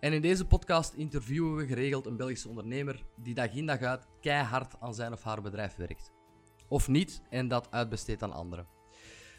[0.00, 4.06] En in deze podcast interviewen we geregeld een Belgische ondernemer die dag in dag uit
[4.20, 6.12] keihard aan zijn of haar bedrijf werkt.
[6.68, 8.66] Of niet en dat uitbesteedt aan anderen.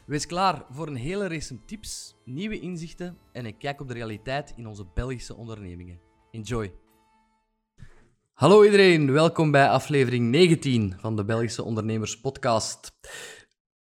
[0.06, 4.54] Wees klaar voor een hele race tips, nieuwe inzichten en een kijk op de realiteit
[4.56, 6.00] in onze Belgische ondernemingen.
[6.32, 6.74] Enjoy!
[8.34, 12.92] Hallo iedereen, welkom bij aflevering 19 van de Belgische Ondernemers Podcast.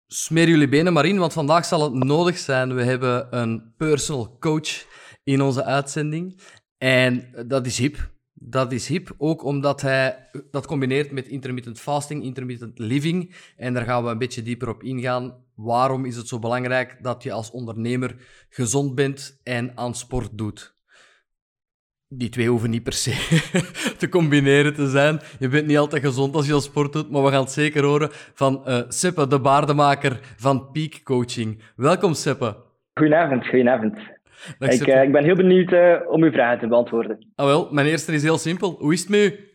[0.07, 2.75] Smeer jullie benen maar in, want vandaag zal het nodig zijn.
[2.75, 4.85] We hebben een personal coach
[5.23, 6.41] in onze uitzending.
[6.81, 8.09] En dat is hip.
[8.33, 13.35] Dat is hip, ook omdat hij dat combineert met intermittent fasting, intermittent living.
[13.57, 15.33] En daar gaan we een beetje dieper op ingaan.
[15.55, 18.15] Waarom is het zo belangrijk dat je als ondernemer
[18.49, 20.75] gezond bent en aan sport doet?
[22.07, 23.11] Die twee hoeven niet per se
[23.99, 25.19] te combineren te zijn.
[25.39, 27.83] Je bent niet altijd gezond als je al sport doet, maar we gaan het zeker
[27.83, 31.61] horen van uh, Seppe, de baardenmaker van Peak Coaching.
[31.75, 32.55] Welkom, Seppe.
[32.93, 34.19] Goedenavond, goedenavond.
[34.59, 37.27] Ik, uh, ik, ben heel benieuwd uh, om uw vragen te beantwoorden.
[37.35, 38.75] Ah, wel, mijn eerste is heel simpel.
[38.79, 39.49] Hoe is het met u?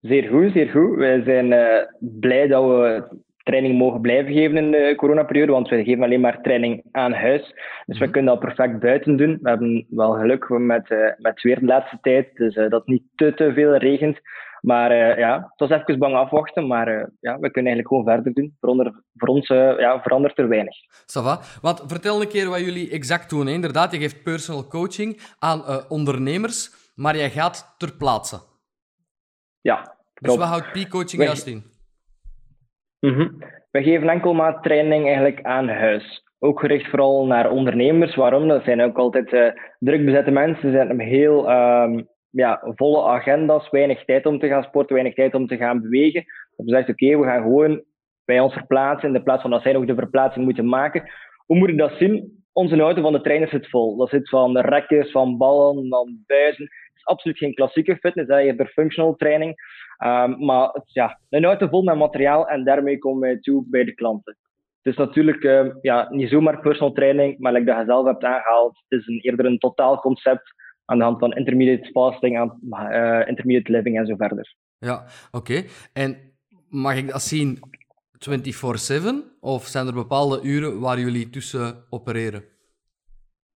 [0.00, 0.96] Zeer goed, zeer goed.
[0.96, 5.84] Wij zijn uh, blij dat we training mogen blijven geven in de coronaperiode, want we
[5.84, 7.42] geven alleen maar training aan huis.
[7.86, 8.12] Dus we mhm.
[8.12, 9.38] kunnen dat perfect buiten doen.
[9.42, 13.34] We hebben wel geluk met, met weer de laatste tijd, dus dat het niet te,
[13.34, 14.20] te veel regent.
[14.60, 18.04] Maar uh, ja, het was even bang afwachten, maar uh, ja, we kunnen eigenlijk gewoon
[18.04, 18.56] verder doen.
[18.60, 20.76] Voor, onder, voor ons uh, ja, verandert er weinig.
[21.06, 21.40] Sava.
[21.60, 23.46] Want vertel een keer wat jullie exact doen.
[23.46, 23.52] Hè?
[23.52, 28.38] Inderdaad, je geeft personal coaching aan ondernemers, maar jij gaat ter plaatse.
[29.60, 31.62] Ja, dus wat houdt P-coaching juist in?
[33.00, 33.38] Mm -hmm.
[33.70, 36.24] We geven enkel maar training eigenlijk aan huis.
[36.38, 38.14] Ook gericht vooral naar ondernemers.
[38.14, 38.48] Waarom?
[38.48, 40.62] Dat zijn ook altijd druk bezette mensen.
[40.62, 45.34] Ze zijn heel um, ja, volle agenda's, weinig tijd om te gaan sporten, weinig tijd
[45.34, 46.24] om te gaan bewegen.
[46.56, 47.82] Dan zegt oké, we gaan gewoon
[48.24, 51.10] bij ons verplaatsen in de plaats van dat zij nog de verplaatsing moeten maken.
[51.46, 52.44] Hoe moet ik dat zien?
[52.52, 53.96] Onze auto van de trein zit vol.
[53.96, 56.64] Dat zit van rekjes, van ballen, van buizen.
[56.64, 58.38] Het is absoluut geen klassieke fitness, hè.
[58.38, 59.54] je hebt er functional training.
[60.04, 63.94] Um, maar ja, een auto vol met materiaal en daarmee komen wij toe bij de
[63.94, 64.36] klanten.
[64.82, 68.24] Het is natuurlijk uh, ja, niet zomaar personal training, maar like dat je zelf hebt
[68.24, 70.54] aangehaald, het is een, eerder een totaal concept
[70.90, 74.54] aan de hand van intermediate fasting, aan, uh, intermediate living en zo verder.
[74.78, 75.62] Ja, oké.
[75.92, 76.16] En
[76.68, 77.58] mag ik dat zien
[78.18, 82.44] 24-7 of zijn er bepaalde uren waar jullie tussen opereren?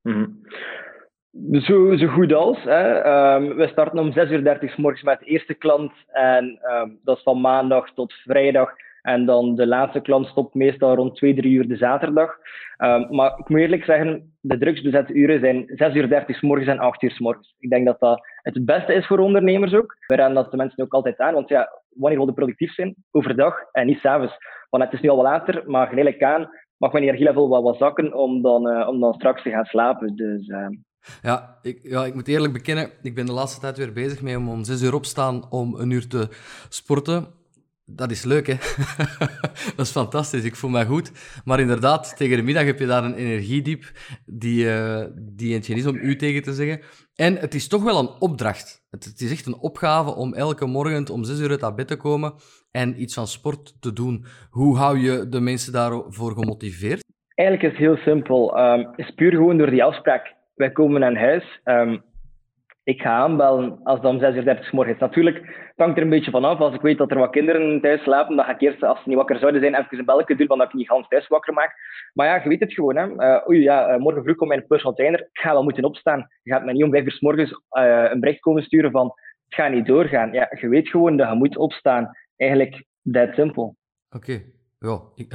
[0.03, 1.61] Mm -hmm.
[1.61, 2.63] Zo, zo goed als.
[2.63, 2.87] Hè.
[3.35, 5.93] Um, we starten om 6.30 uur s morgens met de eerste klant.
[6.13, 8.71] En um, dat is van maandag tot vrijdag.
[9.05, 12.31] En dan de laatste klant stopt meestal rond 2, 3 uur de zaterdag.
[12.79, 16.69] Um, maar ik moet eerlijk zeggen, de drugsbezette uren zijn 6 uur 30 s morgens
[16.69, 17.55] en 8 uur s morgens.
[17.59, 19.97] Ik denk dat dat het beste is voor ondernemers ook.
[20.07, 22.95] We raden dat de mensen ook altijd aan, want ja, wanneer wil je productief zijn?
[23.11, 24.37] Overdag en niet s'avonds.
[24.71, 27.77] Want het is nu al wat later, maar geleidelijk aan mag mijn energielevel wel wat
[27.77, 30.17] zakken om dan, uh, om dan straks te gaan slapen.
[30.17, 30.49] Dus...
[30.49, 30.67] Uh,
[31.23, 34.37] ja ik, ja, ik moet eerlijk bekennen, ik ben de laatste tijd weer bezig mee
[34.37, 36.29] om om 6 uur opstaan om een uur te
[36.69, 37.27] sporten.
[37.87, 38.55] Dat is leuk, hè?
[39.77, 40.45] dat is fantastisch.
[40.45, 41.13] Ik voel me goed.
[41.45, 43.85] Maar inderdaad, tegen de middag heb je daar een energiediep
[44.27, 46.81] die, uh, die eentje is om u tegen te zeggen.
[47.15, 48.87] En het is toch wel een opdracht.
[48.91, 52.35] Het, is echt een opgave om elke morgen om zes uur uit bed te komen
[52.71, 54.25] en iets van sport te doen.
[54.51, 57.03] Hoe hou je de mensen daarvoor gemotiveerd?
[57.35, 58.59] Eigenlijk is het heel simpel.
[58.59, 60.35] Um, het is puur gewoon door die afspraak.
[60.55, 61.61] Wij komen aan huis.
[61.65, 62.03] Um,
[62.85, 64.99] ik ga aanbellen als dat om 6 uur 30 morgens.
[64.99, 66.59] Natuurlijk, het hangt er een beetje vanaf.
[66.59, 69.09] Als ik weet dat er wat kinderen thuis slapen, dan ga ik eerst, als ze
[69.09, 71.53] niet wakker zouden zijn, even een belletje doen, van dat ik niet gans thuis wakker
[71.53, 71.75] maak.
[72.13, 72.97] Maar ja, je weet het gewoon.
[72.97, 73.07] Hè.
[73.07, 75.21] Uh, oei, ja, uh, morgen vroeg komt mijn personal trainer.
[75.21, 76.27] Ik ga wel moeten opstaan.
[76.43, 79.13] Je gaat mij niet om 5 uur s morgens uh, een bericht komen sturen van
[79.45, 80.33] het gaat niet doorgaan.
[80.33, 82.11] Ja, je weet gewoon dat je moet opstaan.
[82.37, 83.77] Eigenlijk, dat simpel.
[84.11, 84.43] Oké.
[84.85, 85.03] Ja,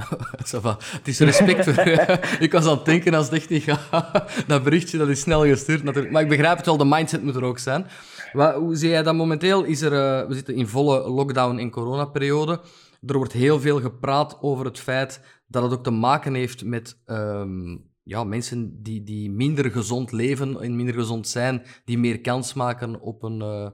[0.97, 1.67] het is respect.
[2.45, 4.47] ik was aan het denken als het.
[4.47, 6.13] Dat berichtje dat is snel gestuurd natuurlijk.
[6.13, 7.85] Maar ik begrijp het wel, de mindset moet er ook zijn.
[8.33, 9.63] Hoe zie jij dat momenteel?
[9.63, 12.61] Is er, uh, we zitten in volle lockdown in coronaperiode.
[13.05, 17.01] Er wordt heel veel gepraat over het feit dat het ook te maken heeft met
[17.05, 22.53] um, ja, mensen die, die minder gezond leven en minder gezond zijn, die meer kans
[22.53, 23.69] maken op een, uh,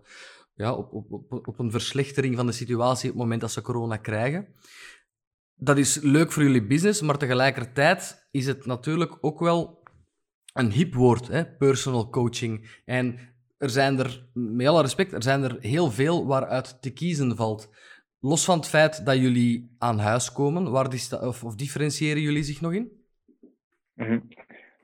[0.55, 3.97] ja, op, op, op een verslechtering van de situatie op het moment dat ze corona
[3.97, 4.47] krijgen
[5.55, 9.83] dat is leuk voor jullie business, maar tegelijkertijd is het natuurlijk ook wel
[10.53, 11.45] een hip woord, hè?
[11.45, 12.81] personal coaching.
[12.85, 13.17] En
[13.57, 17.69] er zijn er, met alle respect, er zijn er heel veel waaruit te kiezen valt.
[18.19, 20.87] Los van het feit dat jullie aan huis komen, waar
[21.21, 22.91] of, of differentiëren jullie zich nog in?
[23.93, 24.19] Mhm.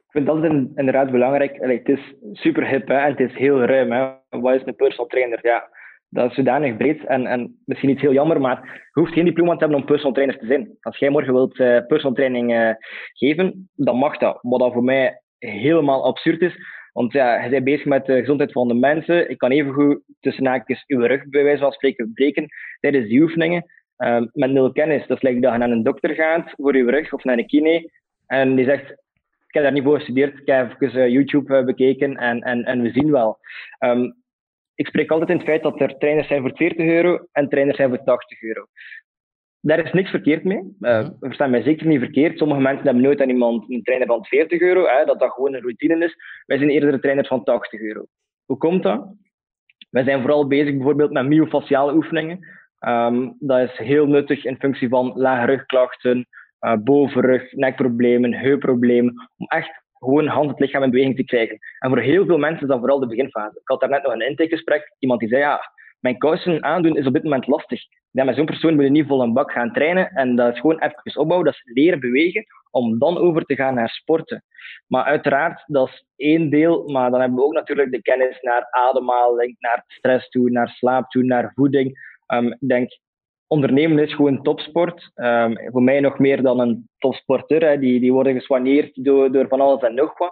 [0.09, 0.43] Ik vind dat
[0.75, 1.57] inderdaad belangrijk.
[1.59, 3.91] het is super hip hè, en het is heel ruim.
[3.91, 4.39] Hè.
[4.39, 5.39] Wat is een personal trainer?
[5.41, 5.69] Ja,
[6.13, 9.53] dat is zodanig breed en, en misschien iets heel jammer, maar je hoeft geen diploma
[9.53, 10.77] te hebben om personal trainer te zijn.
[10.81, 12.69] Als jij morgen wilt uh, personal training uh,
[13.13, 14.39] geven, dan mag dat.
[14.41, 16.55] Wat dat voor mij helemaal absurd is.
[16.93, 19.29] Want ja, je bent bezig met de gezondheid van de mensen.
[19.29, 22.47] Ik kan even goed tussen haakjes uw rug bij wijze van spreken breken
[22.79, 23.65] tijdens die oefeningen.
[23.97, 25.07] Uh, met nul kennis.
[25.07, 27.47] Dat is like dat je naar een dokter gaat voor je rug of naar een
[27.47, 27.91] kine.
[28.27, 28.91] En die zegt,
[29.47, 30.39] ik heb daar niet voor gestudeerd.
[30.39, 33.37] Ik heb even YouTube bekeken en, en, en we zien wel.
[33.79, 34.20] Um,
[34.75, 37.77] ik spreek altijd in het feit dat er trainers zijn voor 40 euro en trainers
[37.77, 38.65] zijn voor 80 euro.
[39.59, 40.75] Daar is niks verkeerd mee.
[40.79, 42.37] Uh, verstaan mij zeker niet verkeerd.
[42.37, 45.53] Sommige mensen hebben nooit aan iemand een trainer van 40 euro, hè, dat dat gewoon
[45.53, 46.15] een routine is.
[46.45, 48.05] Wij zijn eerder een trainer van 80 euro.
[48.45, 49.13] Hoe komt dat?
[49.89, 52.39] Wij zijn vooral bezig bijvoorbeeld met myofasciale oefeningen.
[52.79, 56.27] Um, dat is heel nuttig in functie van lage rugklachten,
[56.61, 59.29] uh, bovenrug, nekproblemen, heupproblemen.
[59.37, 61.57] Om echt gewoon hand het lichaam in beweging te krijgen.
[61.79, 63.59] En voor heel veel mensen is dat vooral de beginfase.
[63.59, 64.95] Ik had daarnet nog een intakegesprek.
[64.99, 67.81] Iemand die zei, ja, mijn kousen aandoen is op dit moment lastig.
[68.11, 70.09] Ja, met zo'n persoon moet je niet vol een bak gaan trainen.
[70.09, 73.73] En dat is gewoon even opbouwen, dat is leren bewegen, om dan over te gaan
[73.73, 74.43] naar sporten.
[74.87, 76.89] Maar uiteraard, dat is één deel.
[76.89, 81.09] Maar dan hebben we ook natuurlijk de kennis naar ademhaling, naar stress toe, naar slaap
[81.09, 81.99] toe, naar voeding.
[82.33, 82.91] Um, ik denk,
[83.51, 85.11] ondernemen is gewoon topsport.
[85.15, 87.63] Um, voor mij nog meer dan een topsporter.
[87.67, 87.79] Hè.
[87.79, 90.31] Die, die worden geswanneerd door, door van alles en nog wat.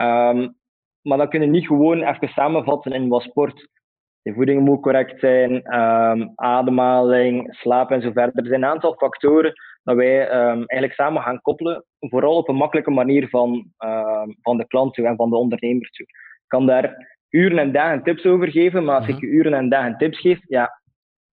[0.00, 0.54] Um,
[1.02, 3.68] maar dat kunnen niet gewoon even samenvatten in wat sport.
[4.22, 8.42] De voeding moet correct zijn, um, ademhaling, slaap en zo verder.
[8.42, 9.52] Er zijn een aantal factoren
[9.82, 11.84] dat wij eigenlijk samen gaan koppelen.
[11.98, 13.72] Vooral op een makkelijke manier van,
[14.42, 16.06] van de klant toe en van de ondernemer toe.
[16.06, 19.68] Ik kan daar uren en dagen tips over geven, maar als ik je uren en
[19.68, 20.79] dagen tips geef, ja,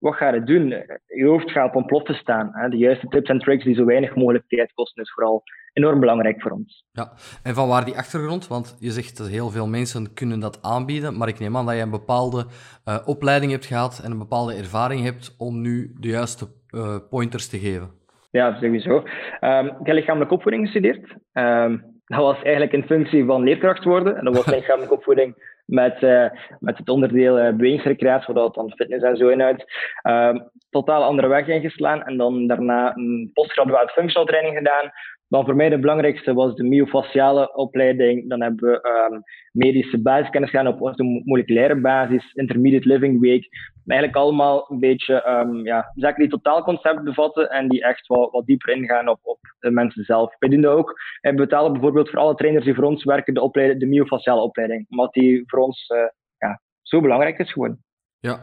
[0.04, 0.68] wat ga je doen?
[1.08, 2.50] Je hoofd gaat op ontploffen staan.
[2.54, 2.70] Hè?
[2.70, 6.42] De juiste tips en tricks die zo weinig mogelijk tijd kosten, is vooral enorm belangrijk
[6.42, 6.86] voor ons.
[6.92, 7.12] Ja,
[7.44, 8.48] en van waar die achtergrond?
[8.48, 11.76] Want je zegt dat heel veel mensen kunnen dat aanbieden, maar ik neem aan dat
[11.76, 12.46] je een bepaalde
[12.86, 17.50] uh, opleiding hebt gehad en een bepaalde ervaring hebt om nu de juiste uh, pointers
[17.50, 17.90] te geven.
[18.32, 18.96] Ja, sowieso.
[19.42, 21.16] Um, ik heb lichamelijke opvoeding gestudeerd.
[21.34, 24.18] Um, dat was eigenlijk in functie van leerkracht worden.
[24.18, 26.26] En dat was lichamelijke opvoeding met, uh,
[26.60, 29.64] met het onderdeel uh, bewegingsrecreatie, waar dat dan fitness en zo inhoudt.
[30.04, 30.36] Uh,
[30.70, 34.92] totaal andere weg ingeslaan en dan daarna een postgraduaat functional training gedaan.
[35.34, 38.30] Dan voor mij de belangrijkste was de myofasciale opleiding.
[38.30, 40.96] Dan hebben we um, medische basiskennis gedaan op
[41.26, 43.48] moleculaire basis, intermediate living week.
[43.86, 48.46] Eigenlijk allemaal een beetje um, ja, zaken die totaalconcept bevatten en die echt wat, wat
[48.46, 50.36] dieper ingaan op, op de mensen zelf.
[50.40, 50.94] Wij doen dat ook.
[51.22, 54.86] Wij betalen bijvoorbeeld voor alle trainers die voor ons werken de, opleiding, de myofasciale opleiding.
[54.90, 55.98] Omdat die voor ons uh,
[56.38, 57.78] ja, zo belangrijk is gewoon.
[58.20, 58.42] Ja,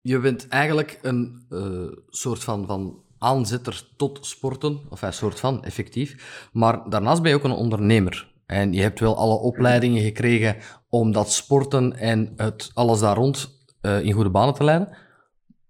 [0.00, 5.64] je bent eigenlijk een uh, soort van, van aanzetter tot sporten, of een soort van,
[5.64, 6.48] effectief.
[6.52, 8.34] Maar daarnaast ben je ook een ondernemer.
[8.46, 10.56] En je hebt wel alle opleidingen gekregen
[10.88, 14.96] om dat sporten en het, alles daar rond uh, in goede banen te leiden.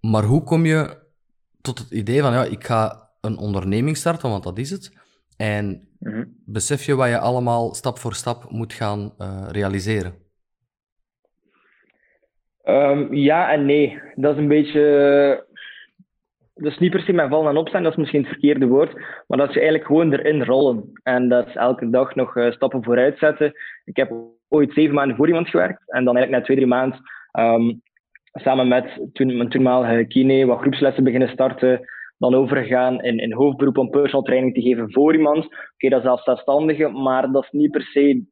[0.00, 0.98] Maar hoe kom je
[1.60, 4.92] tot het idee van, ja, ik ga een onderneming starten, want dat is het.
[5.36, 6.36] En mm -hmm.
[6.44, 10.14] besef je wat je allemaal stap voor stap moet gaan uh, realiseren?
[12.64, 14.00] Um, ja en nee.
[14.14, 15.46] Dat is een beetje
[16.64, 18.92] is niet per se mijn vallen en opstaan, dat is misschien het verkeerde woord,
[19.26, 20.90] maar dat is eigenlijk gewoon erin rollen.
[21.02, 23.52] En dat is elke dag nog uh, stappen vooruit zetten.
[23.84, 24.12] Ik heb
[24.48, 27.00] ooit zeven maanden voor iemand gewerkt en dan eigenlijk na twee, drie maanden
[27.32, 27.82] um,
[28.32, 31.80] samen met toen, mijn toenmalige kine wat groepslessen beginnen starten,
[32.18, 35.44] dan overgegaan in, in hoofdberoep om personal training te geven voor iemand.
[35.44, 38.24] Oké, dat is zelfstandige, maar dat is niet per se...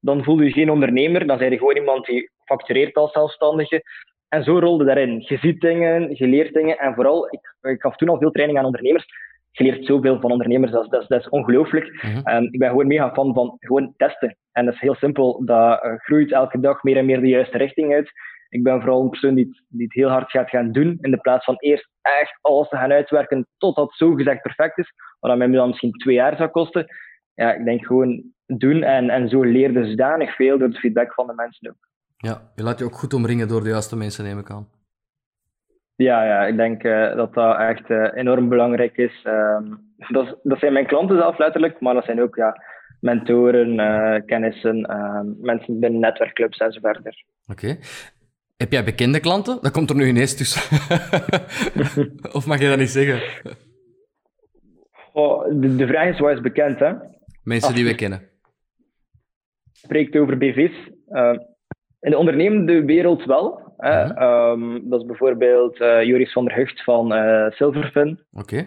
[0.00, 3.82] Dan voel je geen ondernemer, dan zijn je gewoon iemand die factureert als zelfstandige.
[4.28, 5.24] En zo rolde daarin.
[5.26, 6.78] Je ziet dingen, je leert dingen.
[6.78, 9.06] En vooral, ik, ik gaf toen al veel training aan ondernemers.
[9.50, 12.02] Je leert zoveel van ondernemers, dat is, dat is, dat is ongelooflijk.
[12.02, 14.36] Mm um, ik ben gewoon mega fan van gewoon testen.
[14.52, 15.44] En dat is heel simpel.
[15.44, 18.10] Dat uh, groeit elke dag meer en meer de juiste richting uit.
[18.48, 21.10] Ik ben vooral een persoon die het, die het heel hard gaat gaan doen, in
[21.10, 24.92] de plaats van eerst echt alles te gaan uitwerken totdat het zo gezegd perfect is.
[25.20, 26.86] Wat mij dan misschien twee jaar zou kosten.
[27.34, 31.26] Ja, ik denk gewoon doen en, en zo leerde zodanig veel door de feedback van
[31.26, 31.87] de mensen ook.
[32.20, 34.68] Ja, je laat je ook goed omringen door de juiste mensen, neem ik aan.
[35.96, 39.24] Ja, ja ik denk uh, dat dat echt uh, enorm belangrijk is.
[39.26, 42.62] Um, dat, dat, zijn mijn klanten zelf letterlijk, maar dat zijn ook ja,
[43.00, 44.80] mentoren, uh, kennissen,
[45.40, 47.24] mensen binnen netwerkclubs en zo verder.
[47.48, 47.64] Oké.
[47.64, 47.78] Okay.
[48.56, 49.58] Heb jij bekende klanten?
[49.60, 50.62] Dat komt er nu ineens tussen.
[52.38, 53.20] of mag je dat niet zeggen?
[55.12, 56.92] Oh, de, de, vraag is, wat is bekend, hè?
[57.42, 58.28] Mensen die we kennen.
[59.72, 60.90] Spreekt over BV's
[62.00, 63.74] in de ondernemende wereld wel.
[63.76, 64.14] Hè.
[64.14, 68.20] Ehm, dat is bijvoorbeeld uh, Joris van der Hucht van uh, Silverfin.
[68.32, 68.66] Oké.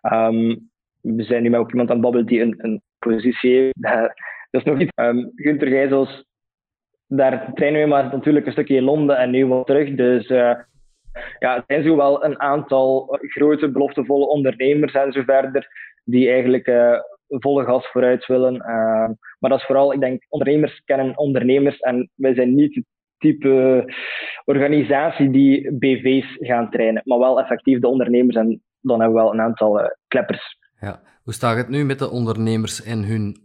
[0.00, 0.56] Ehm,
[1.00, 3.78] we zijn nu met ook iemand aan het babbelen die een, een positie heeft.
[4.50, 4.92] dat is nog iets.
[4.94, 6.24] Um, Gunther Gijzels,
[7.06, 9.94] daar trainen we maar natuurlijk een stukje in Londen en nu wat terug.
[9.94, 10.54] Dus uh,
[11.38, 15.68] ja, er zijn zo wel een aantal grote, beloftevolle ondernemers en zo verder,
[16.04, 16.66] die eigenlijk
[17.38, 18.54] volle gas vooruit willen.
[18.54, 22.84] Uh, maar dat is vooral, ik denk, ondernemers kennen ondernemers en wij zijn niet het
[23.18, 23.84] type
[24.44, 29.32] organisatie die BV's gaan trainen, maar wel effectief de ondernemers en dan hebben we wel
[29.32, 30.58] een aantal uh, kleppers.
[30.80, 31.00] Ja.
[31.22, 33.36] Hoe staat het nu met de ondernemers en hun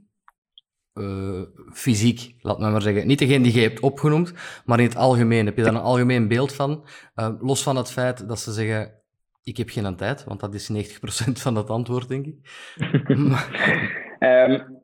[0.94, 1.41] uh,
[1.74, 3.08] fysiek, laat me maar zeggen.
[3.08, 4.34] Niet degene die je hebt opgenoemd,
[4.65, 5.46] maar in het algemeen.
[5.46, 6.86] Heb je daar een algemeen beeld van?
[7.15, 8.97] Uh, los van het feit dat ze zeggen,
[9.48, 12.36] ik heb geen tijd, want dat is 90% van het antwoord, denk ik.
[14.20, 14.82] um,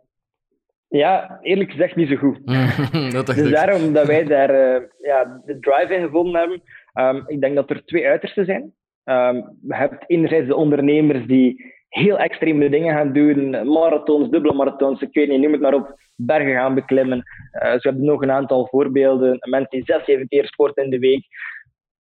[0.88, 2.40] ja, eerlijk gezegd niet zo goed.
[3.14, 6.62] dat dus daarom dat wij daar uh, ja, de drive in gevonden hebben.
[6.94, 8.74] Um, ik denk dat er twee uitersten zijn.
[9.04, 13.50] Um, je hebt enerzijds de ondernemers die heel extreme dingen gaan doen.
[13.68, 16.02] Marathons, dubbele marathons, ik weet niet, noem het maar op.
[16.16, 17.18] Bergen gaan beklimmen.
[17.18, 19.38] Uh, ze hebben nog een aantal voorbeelden.
[19.50, 21.26] Mensen die zes, zeven keer sporten in de week.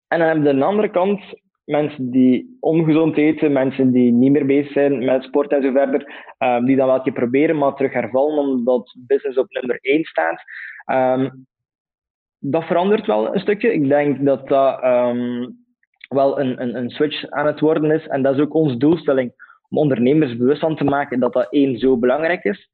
[0.08, 1.20] En dan hebben we aan de andere kant
[1.64, 6.12] mensen die ongezond eten, mensen die niet meer bezig zijn met sport en zo verder,
[6.38, 10.42] um, die dan wel keer proberen, maar terug hervallen omdat business op nummer 1 staat.
[10.92, 11.46] Um,
[12.38, 13.72] dat verandert wel een stukje.
[13.72, 15.56] Ik denk dat dat um,
[16.08, 18.06] wel een, een, een switch aan het worden is.
[18.06, 19.32] En dat is ook onze doelstelling
[19.68, 22.70] om ondernemers bewust van te maken dat dat één zo belangrijk is.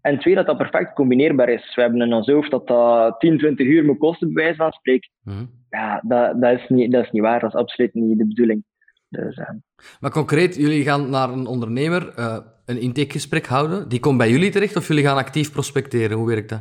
[0.00, 1.74] En twee, dat dat perfect combineerbaar is.
[1.74, 4.72] We hebben in ons hoofd dat dat 10, 20 uur moet kosten, bij wijze van
[4.72, 5.10] spreken.
[5.24, 5.44] Mhm.
[5.72, 7.40] Ja, dat, dat, is niet, dat is niet waar.
[7.40, 8.64] Dat is absoluut niet de bedoeling.
[9.08, 9.48] Dus, uh...
[10.00, 12.36] Maar concreet, jullie gaan naar een ondernemer uh,
[12.66, 13.88] een intakegesprek houden.
[13.88, 16.16] Die komt bij jullie terecht of jullie gaan actief prospecteren?
[16.16, 16.60] Hoe werkt dat?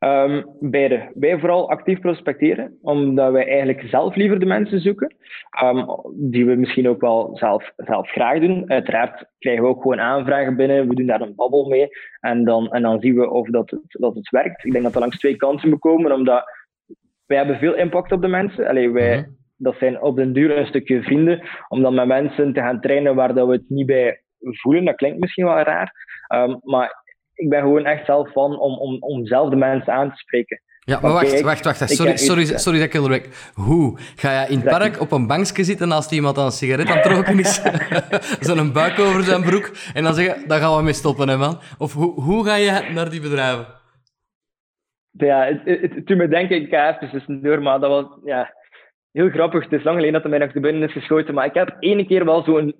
[0.00, 1.10] Um, beide.
[1.14, 5.14] Wij vooral actief prospecteren, omdat wij eigenlijk zelf liever de mensen zoeken,
[5.62, 8.70] um, die we misschien ook wel zelf, zelf graag doen.
[8.70, 11.88] Uiteraard krijgen we ook gewoon aanvragen binnen, we doen daar een babbel mee
[12.20, 14.64] en dan, en dan zien we of dat het, dat het werkt.
[14.64, 16.44] Ik denk dat er langs twee kanten moet komen, omdat
[17.28, 18.66] wij hebben veel impact op de mensen.
[18.66, 19.30] Allee, wij, mhm.
[19.60, 23.14] Dat zijn op den duur een stukje vrienden, om dan met mensen te gaan trainen
[23.14, 24.84] waar dat we het niet bij voelen.
[24.84, 25.92] Dat klinkt misschien wel raar,
[26.34, 27.04] um, maar
[27.34, 30.60] ik ben gewoon echt zelf van om, om, om zelf de mensen aan te spreken.
[30.80, 31.90] Ja, maar wacht, wacht, wacht.
[31.90, 33.52] Sorry, sorry, sorry dat ik onderweg.
[33.54, 33.98] Hoe?
[34.16, 36.96] Ga je in het park op een bankje zitten naast iemand aan een sigaret aan
[36.96, 37.60] het roken is?
[38.46, 39.70] Zo'n buik over zijn broek.
[39.94, 41.58] En dan zeggen, daar gaan we mee stoppen, hè, man.
[41.78, 43.77] Of hoe, hoe ga je naar die bedrijven?
[45.18, 48.54] Ja, het, me denken, ik ga dus door, dat was ja,
[49.12, 49.64] heel grappig.
[49.64, 51.34] Het is lang geleden dat er mij nog de binnen is geschoten.
[51.34, 52.74] Maar ik heb ene keer wel zo'n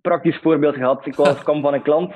[0.00, 1.06] praktisch voorbeeld gehad.
[1.06, 2.14] Ik was, kwam van een klant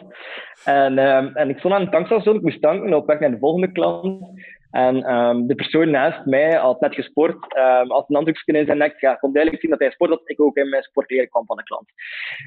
[0.64, 3.38] en, um, en ik stond aan een tankstation, ik moest tanken op weg naar de
[3.38, 4.28] volgende klant.
[4.70, 8.78] En um, de persoon naast mij had net gesport, um, had een handdoekje in zijn
[8.78, 9.00] nek.
[9.00, 11.58] Ja, kon duidelijk zien dat hij sport dat ik ook in mijn sport kwam van
[11.58, 11.88] een klant.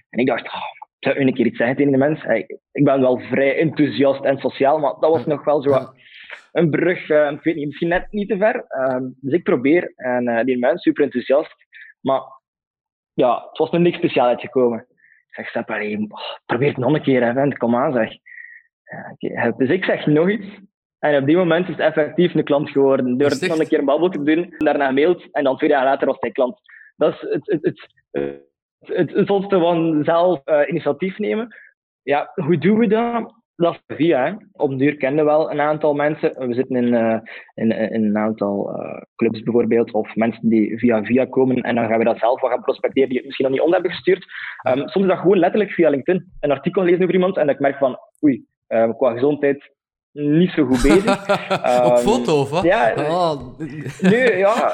[0.09, 0.61] En ik dacht, oh,
[0.99, 2.23] zou een keer iets zeggen tegen de mens?
[2.71, 5.69] ik ben wel vrij enthousiast en sociaal, maar dat was nog wel zo
[6.51, 8.65] een brug, uh, ik weet niet, misschien net niet te ver.
[9.19, 11.55] dus ik probeer en uh, die mens super enthousiast.
[12.01, 12.21] Maar
[13.13, 14.87] ja, het was nog niks speciaal uitgekomen
[15.39, 16.11] zeg, stap alleen,
[16.45, 18.11] probeer het nog een keer, hè, kom aan zeg.
[19.17, 20.47] Ja, Dus ik zeg nog iets.
[20.99, 23.17] En op die moment is het effectief een klant geworden.
[23.17, 25.83] Door het nog een keer een babbel te doen, daarna mailt en dan twee jaar
[25.83, 26.59] later was hij klant.
[26.95, 27.87] Dat is het, het, het,
[28.81, 31.55] het, het, het van zelf uh, initiatief nemen.
[32.01, 33.33] Ja, hoe doen we dat?
[33.59, 34.25] Dat is via.
[34.25, 34.33] Hè.
[34.51, 36.47] Op duur kennen we wel een aantal mensen.
[36.47, 37.19] We zitten in, uh,
[37.53, 41.61] in, in, een aantal uh, clubs bijvoorbeeld, of mensen die via via komen.
[41.61, 43.73] En dan gaan we dat zelf wat gaan prospecteren die het misschien nog niet on
[43.73, 44.25] hebben gestuurd.
[44.67, 46.31] Um, soms is dat gewoon letterlijk via LinkedIn.
[46.39, 49.77] Een artikel lezen over iemand en ik merk van, oei, uh, qua gezondheid
[50.11, 51.21] niet zo goed bezig.
[51.85, 52.63] Op ehm, foto, of wat?
[52.63, 52.93] Ja.
[52.97, 53.59] Oh.
[54.01, 54.71] Nee, ja.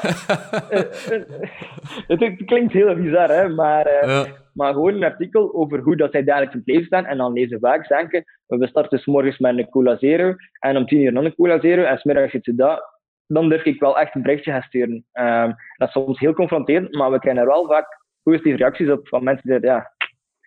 [2.06, 4.06] het, klinkt heel bizar, hè, maar...
[4.06, 4.26] Ja
[4.56, 7.04] maar gewoon een artikel over hoe dat zij dagelijks in het leven staan.
[7.04, 10.86] En dan lezen vaak denken, we starten s morgens met een cola zero en om
[10.86, 12.94] tien uur nog een cola zero en smiddags zit ze dat.
[13.26, 15.04] Dan durf ik wel echt een berichtje gaan sturen.
[15.12, 19.08] Um, dat is soms heel confronterend, maar we krijgen er wel vaak positieve reacties op
[19.08, 19.94] van mensen die, ja,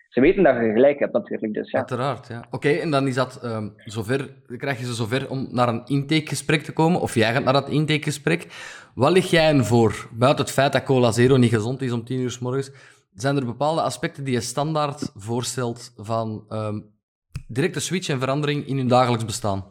[0.10, 1.54] ze weten dat je gelijk hebt natuurlijk.
[1.54, 1.78] Dus, ja.
[1.78, 2.44] Uiteraard, ja.
[2.52, 6.62] Oké, en dan is dat um, zover, krijg je ze zover om naar een intakegesprek
[6.62, 8.48] te komen, of jij gaat naar dat intakegesprek.
[8.96, 10.10] Wat lig jij hen voor?
[10.12, 12.72] Buiten het feit dat cola zero niet gezond is om tien uur s morgens,
[13.14, 16.98] zijn er bepaalde aspecten die je standaard voorstelt van um,
[17.48, 19.64] directe switch en verandering in hun dagelijks bestaan?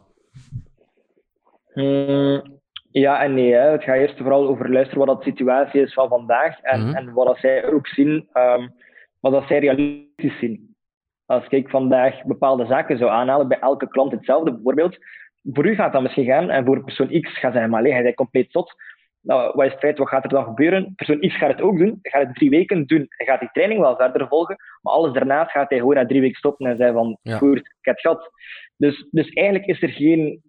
[1.73, 2.59] Hmm,
[2.91, 3.53] ja en nee.
[3.53, 3.71] Hè.
[3.71, 6.95] Het gaat eerst vooral over luisteren wat de situatie is van vandaag en, mhm.
[6.95, 8.73] en wat zij ook zien, um,
[9.19, 10.75] wat dat zij realistisch zien.
[11.25, 14.97] Als ik vandaag bepaalde zaken zou aanhalen bij elke klant hetzelfde, bijvoorbeeld,
[15.43, 18.13] voor u gaat dat misschien gaan en voor persoon X gaat zeggen, maar hij is
[18.13, 18.73] compleet zot.
[19.21, 20.93] Nou, wat is het feit, wat gaat er dan gebeuren?
[20.95, 23.49] Persoon X gaat het ook doen, hij gaat het drie weken doen en gaat die
[23.51, 26.77] training wel verder volgen, maar alles daarnaast gaat hij gewoon na drie weken stoppen en
[26.77, 27.37] zeggen van, ja.
[27.37, 28.31] goed, ik heb het gehad.
[28.77, 30.41] Dus, dus eigenlijk is er geen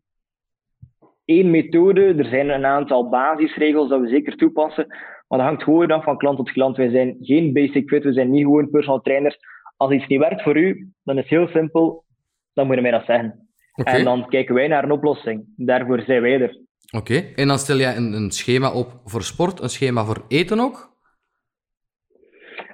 [1.25, 2.15] één methode.
[2.15, 4.87] Er zijn een aantal basisregels dat we zeker toepassen.
[5.31, 6.77] Maar dat hangt gewoon af van klant tot klant.
[6.77, 9.39] Wij zijn geen basic fit, we zijn niet gewoon personal trainers.
[9.77, 12.05] Als iets niet werkt voor u, dan is het heel simpel.
[12.53, 13.49] Dan moet je mij dat zeggen.
[13.75, 15.45] En dan kijken wij naar een oplossing.
[15.57, 16.59] Daarvoor zijn wij er.
[16.97, 20.61] Oké, en dan stel jij een, een, schema op voor sport, een schema voor eten
[20.61, 20.89] ook?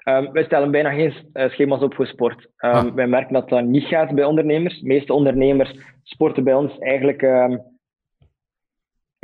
[0.04, 2.40] Um, wij stellen bijna geen uh, schema's op voor sport.
[2.58, 2.94] Um, ah.
[2.94, 4.80] Wij merken dat dat niet gaat bij ondernemers.
[4.80, 7.62] De meeste ondernemers sporten bij ons eigenlijk um,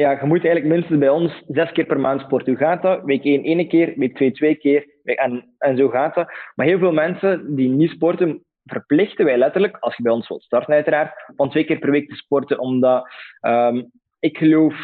[0.02, 2.52] ja, je moet eigenlijk minstens bij ons zes keer per maand sporten.
[2.52, 3.02] Hoe gaat dat?
[3.04, 4.86] Week 1 één keer, week 2 twee keer.
[5.04, 6.32] En, en zo gaat dat.
[6.54, 10.42] Maar heel veel mensen die niet sporten, verplichten wij letterlijk, als je bij ons wilt
[10.42, 12.58] starten uiteraard, van twee keer per week te sporten.
[12.58, 13.08] Omdat
[13.40, 14.74] um, ik geloof,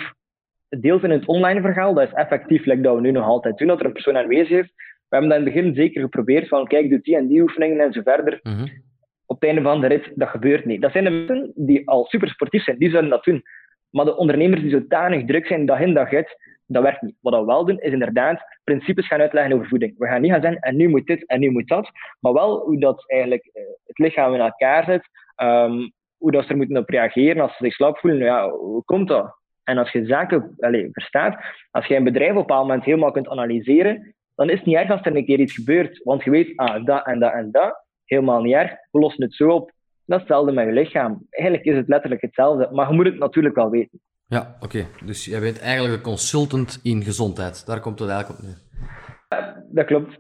[0.68, 3.68] deels in het online verhaal, dat is effectief, like dat we nu nog altijd doen,
[3.68, 4.72] dat er een persoon aanwezig is.
[5.08, 7.80] We hebben dat in het begin zeker geprobeerd, van kijk, doe die en die oefeningen
[7.80, 8.40] en zo verder.
[8.42, 8.66] Mhm.
[9.26, 10.82] Op het einde van de rit, dat gebeurt niet.
[10.82, 13.42] Dat zijn de mensen die al super sportief zijn, die zullen dat doen.
[13.90, 17.16] Maar de ondernemers die zodanig druk zijn dag in dag uit, dat werkt niet.
[17.21, 19.95] Wat we wel doen, is inderdaad principes gaan uitleggen over voeding.
[19.99, 21.90] We gaan niet gaan zeggen, en nu moet dit, en nu moet dat.
[22.21, 25.09] Maar wel hoe dat eigenlijk eh, het lichaam in elkaar zit.
[25.42, 28.21] Um, hoe dat ze er moeten op reageren als ze zich slap voelen.
[28.21, 29.37] Nou ja, hoe komt dat?
[29.64, 33.11] En als je zaken allez, verstaat, als je een bedrijf op een bepaald moment helemaal
[33.11, 36.00] kunt analyseren, dan is het niet erg als er een keer iets gebeurt.
[36.04, 38.71] Want je weet, ah, dat en dat en dat, helemaal niet erg.
[38.90, 39.73] We lossen het zo op.
[40.08, 41.26] Dat is hetzelfde met je lichaam.
[41.30, 44.00] Eigenlijk is het letterlijk hetzelfde, maar je moet het natuurlijk wel weten.
[44.26, 44.86] Ja, oké.
[45.04, 47.66] Dus jij bent eigenlijk een consultant in gezondheid.
[47.66, 48.58] Daar komt het eigenlijk op neer.
[49.70, 50.18] dat klopt.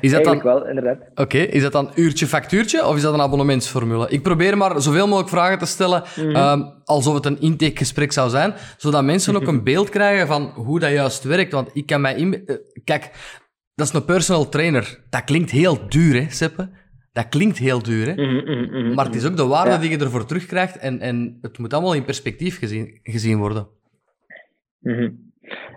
[0.00, 0.42] Is dat dan...
[0.42, 0.98] wel, inderdaad.
[1.14, 4.08] Oké, is dat dan uurtje factuurtje of is dat een abonnementsformule?
[4.08, 6.30] Ik probeer maar zoveel mogelijk vragen te stellen, mhm.
[6.30, 10.80] ehm, alsof het een intakegesprek zou zijn, zodat mensen ook een beeld krijgen van hoe
[10.80, 11.52] dat juist werkt.
[11.52, 12.14] Want ik kan mij...
[12.14, 12.46] In...
[12.46, 13.10] Eh, kijk,
[13.74, 15.04] dat is een personal trainer.
[15.10, 16.68] Dat klinkt heel duur, hè, Seppe?
[17.14, 18.14] Dat klinkt heel duur, hè?
[18.14, 21.38] Mhm, mhm, mhm, maar het is ook de waarde die je ervoor terugkrijgt en, en
[21.42, 23.66] het moet allemaal in perspectief gezien, gezien worden.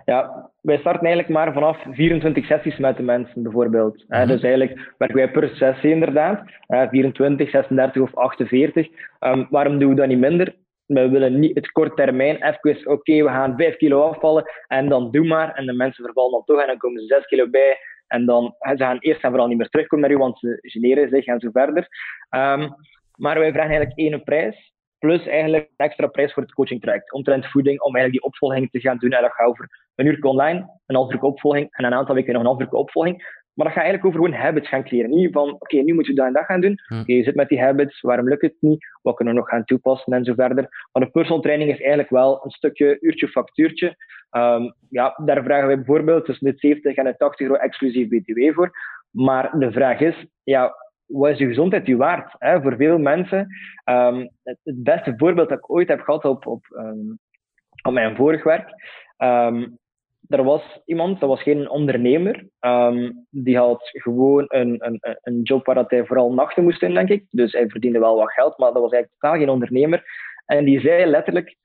[0.04, 4.04] Ja, wij starten eigenlijk maar vanaf 24 sessies met de mensen, bijvoorbeeld.
[4.08, 6.42] Dus eigenlijk werken wij per sessie inderdaad,
[6.90, 8.88] 24, 36 of 48.
[9.20, 10.54] Um, waarom doen we dat niet minder?
[10.86, 15.10] We willen niet het kort termijn even, oké, we gaan 5 kilo afvallen en dan
[15.10, 15.54] doe maar.
[15.54, 18.54] En de mensen vervallen dan toch en dan komen ze 6 kilo bij en dan
[18.60, 21.40] ze gaan eerst en vooral niet meer terugkomen naar u, want ze generen zich en
[21.40, 21.88] zo verder.
[22.30, 22.74] Um,
[23.18, 27.12] maar wij vragen eigenlijk één prijs, plus eigenlijk een extra prijs voor het coaching traject.
[27.12, 29.10] Omtrent voeding, om eigenlijk die opvolging te gaan doen.
[29.10, 32.32] En dat gaat over een uur online, een half uur opvolging en een aantal weken
[32.32, 33.16] nog een half uur opvolging.
[33.54, 35.10] Maar dat gaat eigenlijk over gewoon habits gaan kleren.
[35.10, 36.78] Niet van, oké, nu moet je dat en dat gaan doen.
[37.00, 38.86] Oké, je zit met die habits, waarom lukt het niet?
[39.02, 40.68] Wat kunnen we nog gaan toepassen en zo verder.
[40.92, 43.96] Maar de personal training is eigenlijk wel een stukje uurtje factuurtje.
[44.30, 48.54] Um, ja, daar vragen wij bijvoorbeeld tussen de 70 en de 80 euro exclusief BTW
[48.54, 48.70] voor.
[49.10, 50.74] Maar de vraag is, ja,
[51.06, 52.34] wat is je gezondheid je waard?
[52.38, 52.62] Hè?
[52.62, 53.46] Voor veel mensen,
[53.84, 57.18] um, het, beste voorbeeld dat ik ooit heb gehad op, op, um,
[57.82, 58.70] op mijn vorig werk,
[60.28, 62.46] er was iemand, dat was geen ondernemer,
[63.30, 67.08] die had gewoon een, een, een job waar dat hij vooral nachten moest in, denk
[67.08, 67.26] ik.
[67.30, 70.04] Dus hij verdiende wel wat geld, maar dat was eigenlijk totaal geen ondernemer.
[70.46, 71.56] En die zei letterlijk,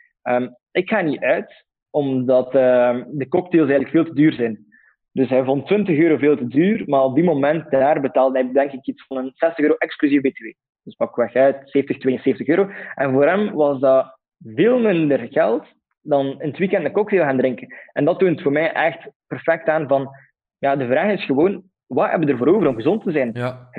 [0.71, 4.65] ik ga niet uit, omdat um, de cocktails eigenlijk veel te duur zijn.
[5.11, 8.51] Dus hij vond 20 euro veel te duur, maar op die moment daar betaalde hij
[8.51, 10.45] denk ik iets van een 60 euro exclusief BTW.
[10.83, 12.69] Dus pak weg uit, 70, 72 euro.
[12.95, 15.65] En voor hem was dat veel minder geld
[16.01, 17.75] dan in het weekend een cocktail gaan drinken.
[17.93, 20.09] En dat doet voor mij echt perfect aan van,
[20.57, 23.29] ja, de vraag is gewoon, wat hebben we ervoor over om gezond te zijn?
[23.33, 23.69] Ja.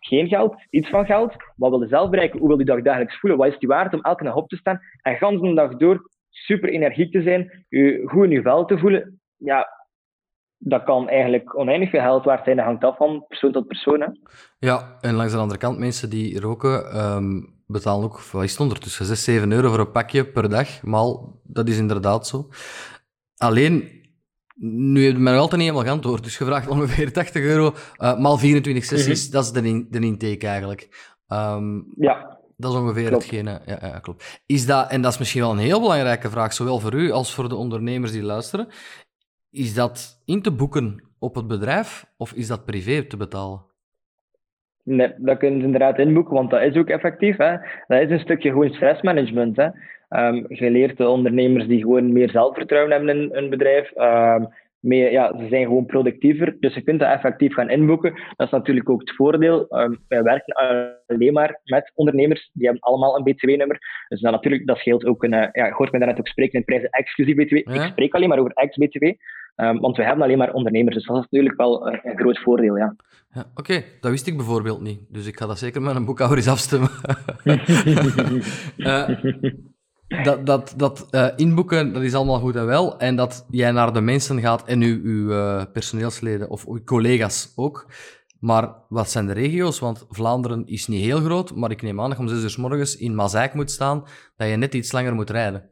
[0.00, 1.34] Geen geld, iets van geld.
[1.56, 2.38] Wat wil je zelf bereiken?
[2.38, 3.38] Hoe wil je dag dagelijks voelen?
[3.38, 6.10] Wat is die waard om elke dag op te staan en gans de dag door
[6.46, 9.20] super energiek te zijn, je goed in je vel te voelen?
[9.36, 9.68] Ja,
[10.58, 12.56] dat kan eigenlijk oneindig veel geld waard zijn.
[12.56, 14.00] Dat hangt af van persoon tot persoon.
[14.00, 14.06] Hè?
[14.58, 18.60] Ja, en langs de andere kant, mensen die roken, um, betalen ook, wat is het
[18.60, 20.82] ondertussen, 6, 7 euro voor een pakje per dag.
[20.82, 21.04] Maar
[21.42, 22.48] dat is inderdaad zo.
[23.36, 23.98] Alleen,
[24.60, 26.24] nu heb je mij nog altijd niet helemaal geantwoord.
[26.24, 29.32] Dus je vraagt ongeveer 80 euro, uh, maal 24 sessies, mhm.
[29.32, 31.12] dat is de, in, de intake eigenlijk.
[31.32, 32.38] Um, ja.
[32.60, 33.60] Dat is ongeveer hetgene.
[33.66, 34.42] Ja, ja, klopt.
[34.46, 37.34] Is dat, en dat is misschien wel een heel belangrijke vraag, zowel voor u als
[37.34, 38.68] voor de ondernemers die luisteren.
[39.50, 43.60] Is dat in te boeken op het bedrijf of is dat privé te betalen?
[44.82, 47.36] Nee, dat kunnen ze inderdaad inboeken, want dat is ook effectief.
[47.36, 47.56] Hè.
[47.86, 49.56] Dat is een stukje gewoon stressmanagement.
[49.56, 49.68] Hè.
[50.10, 53.96] Um, je leert de ondernemers die gewoon meer zelfvertrouwen hebben in hun bedrijf.
[53.96, 54.48] Um,
[54.80, 56.56] mee, ja, ze zijn gewoon productiever.
[56.60, 58.14] Dus je kunt dat effectief gaan inboeken.
[58.36, 59.66] Dat is natuurlijk ook het voordeel.
[59.68, 60.54] Um, wij werken
[61.06, 62.50] alleen maar met ondernemers.
[62.52, 63.78] Die hebben allemaal een BTW-nummer.
[64.08, 65.32] Dus dat, natuurlijk, dat scheelt ook een...
[65.32, 67.54] Uh, ja, je hoort mij daarnet ook spreken in prijzen exclusief BTW.
[67.54, 69.04] Ik spreek alleen maar over ex-BTW.
[69.56, 70.94] Um, want we hebben alleen maar ondernemers.
[70.94, 72.96] Dus dat is natuurlijk wel uh, een groot voordeel, ja.
[73.30, 75.00] ja Oké, dat wist ik bijvoorbeeld niet.
[75.08, 76.90] Dus ik ga dat zeker met een boekhouder eens afstemmen.
[80.08, 82.98] dat, dat, dat uh, inboeken, dat is allemaal goed en wel.
[82.98, 87.52] En dat jij naar de mensen gaat en uw, uw uh, personeelsleden of uw collega's
[87.56, 87.86] ook.
[88.40, 89.80] Maar wat zijn de regio's?
[89.80, 92.56] Want Vlaanderen is niet heel groot, maar ik neem aan dat om zes uur s
[92.56, 94.04] morgens in Mazaik moet staan,
[94.36, 95.70] dat je net iets langer moet rijden.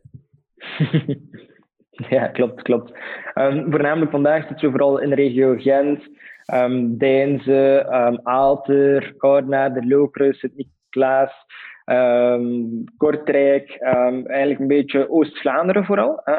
[2.15, 2.93] ja, klopt, klopt.
[3.35, 6.03] Um, voornamelijk vandaag zitten we vooral in de regio Gent,
[6.55, 11.33] um, Deinze, um, Aalter, Oudenaarde, Lokeren, Sint-Niklaas
[11.91, 16.21] um, Kortrijk, um, eigenlijk een beetje Oost-Vlaanderen vooral.
[16.25, 16.37] Hè.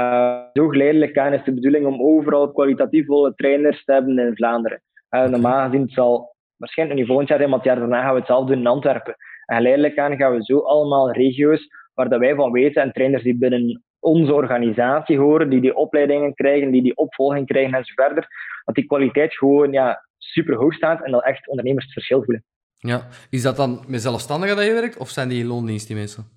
[0.00, 4.36] Uh, zo geleidelijk aan is de bedoeling om overal kwalitatief volle trainers te hebben in
[4.36, 4.82] Vlaanderen.
[5.10, 8.12] Uh, normaal gezien het zal waarschijnlijk niet volgend jaar zijn, maar het jaar daarna gaan
[8.12, 9.16] we het zelf doen in Antwerpen.
[9.46, 13.22] En geleidelijk aan gaan we zo allemaal regio's waar dat wij van weten en trainers
[13.22, 17.92] die binnen onze organisatie horen, die die opleidingen krijgen, die die opvolging krijgen en zo
[18.04, 18.26] verder,
[18.64, 22.44] dat die kwaliteit gewoon ja, super hoog staat en dat echt ondernemers het verschil voelen.
[22.78, 25.96] Ja, is dat dan met zelfstandigen dat je werkt, of zijn die in loondienst, die
[25.96, 26.34] mensen?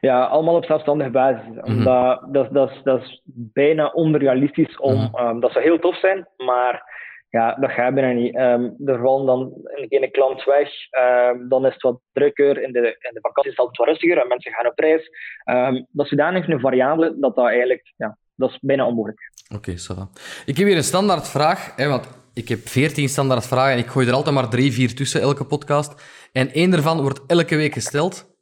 [0.00, 1.46] Ja, allemaal op zelfstandige basis.
[1.46, 1.76] Mm -hmm.
[1.76, 4.94] Omdat, dat, dat, dat is bijna onrealistisch om...
[4.94, 5.26] Mm -hmm.
[5.28, 6.96] um, dat zou heel tof zijn, maar
[7.30, 8.36] ja, dat gaat bijna niet.
[8.36, 9.52] Um, er vallen dan
[9.88, 10.70] een klant weg,
[11.30, 14.18] um, dan is het wat drukker, in de, in de vakantie is het wat rustiger
[14.18, 15.10] en mensen gaan op reis.
[15.90, 17.92] dat is zodanig een variabele dat dat eigenlijk...
[17.96, 19.32] Ja, dat is bijna onmogelijk.
[19.54, 20.06] Oké, okay,
[20.46, 23.86] Ik heb hier een standaard vraag, hè, want ik heb veertien standaard vragen en ik
[23.86, 26.02] gooi er altijd maar drie, vier tussen elke podcast.
[26.32, 28.36] En één daarvan wordt elke week gesteld.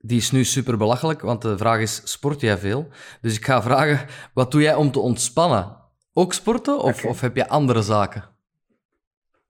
[0.00, 2.88] Die is nu super belachelijk, want de vraag is: sport jij veel?
[3.20, 5.76] Dus ik ga vragen: wat doe jij om te ontspannen?
[6.12, 7.10] Ook sporten of, okay.
[7.10, 8.24] of heb je andere zaken?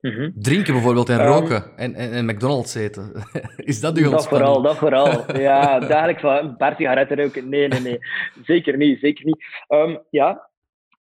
[0.01, 0.33] Mm -hmm.
[0.35, 3.13] Drinken bijvoorbeeld en um, roken en, en, en, McDonald's eten.
[3.57, 4.63] is dat uw ontspanning?
[4.63, 5.41] Dat vooral, dat vooral.
[5.49, 7.49] Ja, dagelijks van een paar sigaretten roken.
[7.49, 7.99] Nee, nee, nee.
[8.45, 9.45] Zeker niet, zeker niet.
[9.69, 10.49] Um, ja,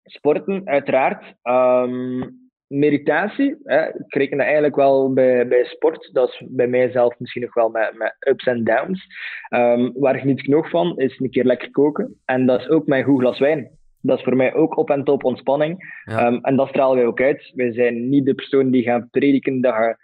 [0.04, 1.34] sporten, uiteraard.
[1.42, 6.10] Um, meditatie, hè, ik reken dat eigenlijk wel bij, bij sport.
[6.12, 9.06] Dat is bij mijzelf misschien nog wel met, met ups en downs.
[9.54, 12.20] Um, waar ik nog van, is een keer lekker koken.
[12.24, 13.70] En dat is ook mijn goed glas wijn.
[14.00, 16.02] Dat is voor mij ook op en top ontspanning.
[16.04, 16.26] Ja.
[16.26, 17.52] Um, en dat stralen wij ook uit.
[17.54, 19.96] Wij zijn niet de persoon die gaan prediken dat je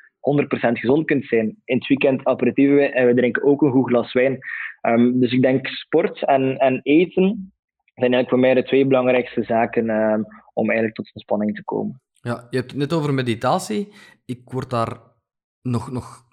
[0.69, 1.57] 100% gezond kunt zijn.
[1.65, 4.39] In het weekend aperitieven we en we drinken ook een goed glas wijn.
[4.83, 7.53] Um, dus ik denk sport en, en eten
[7.95, 9.91] zijn eigenlijk voor mij de twee belangrijkste zaken
[10.53, 12.03] om eigenlijk tot ontspanning te komen.
[12.25, 13.93] Ja, je hebt het net over meditatie.
[14.25, 15.01] Ik word daar
[15.63, 16.25] nog, nog,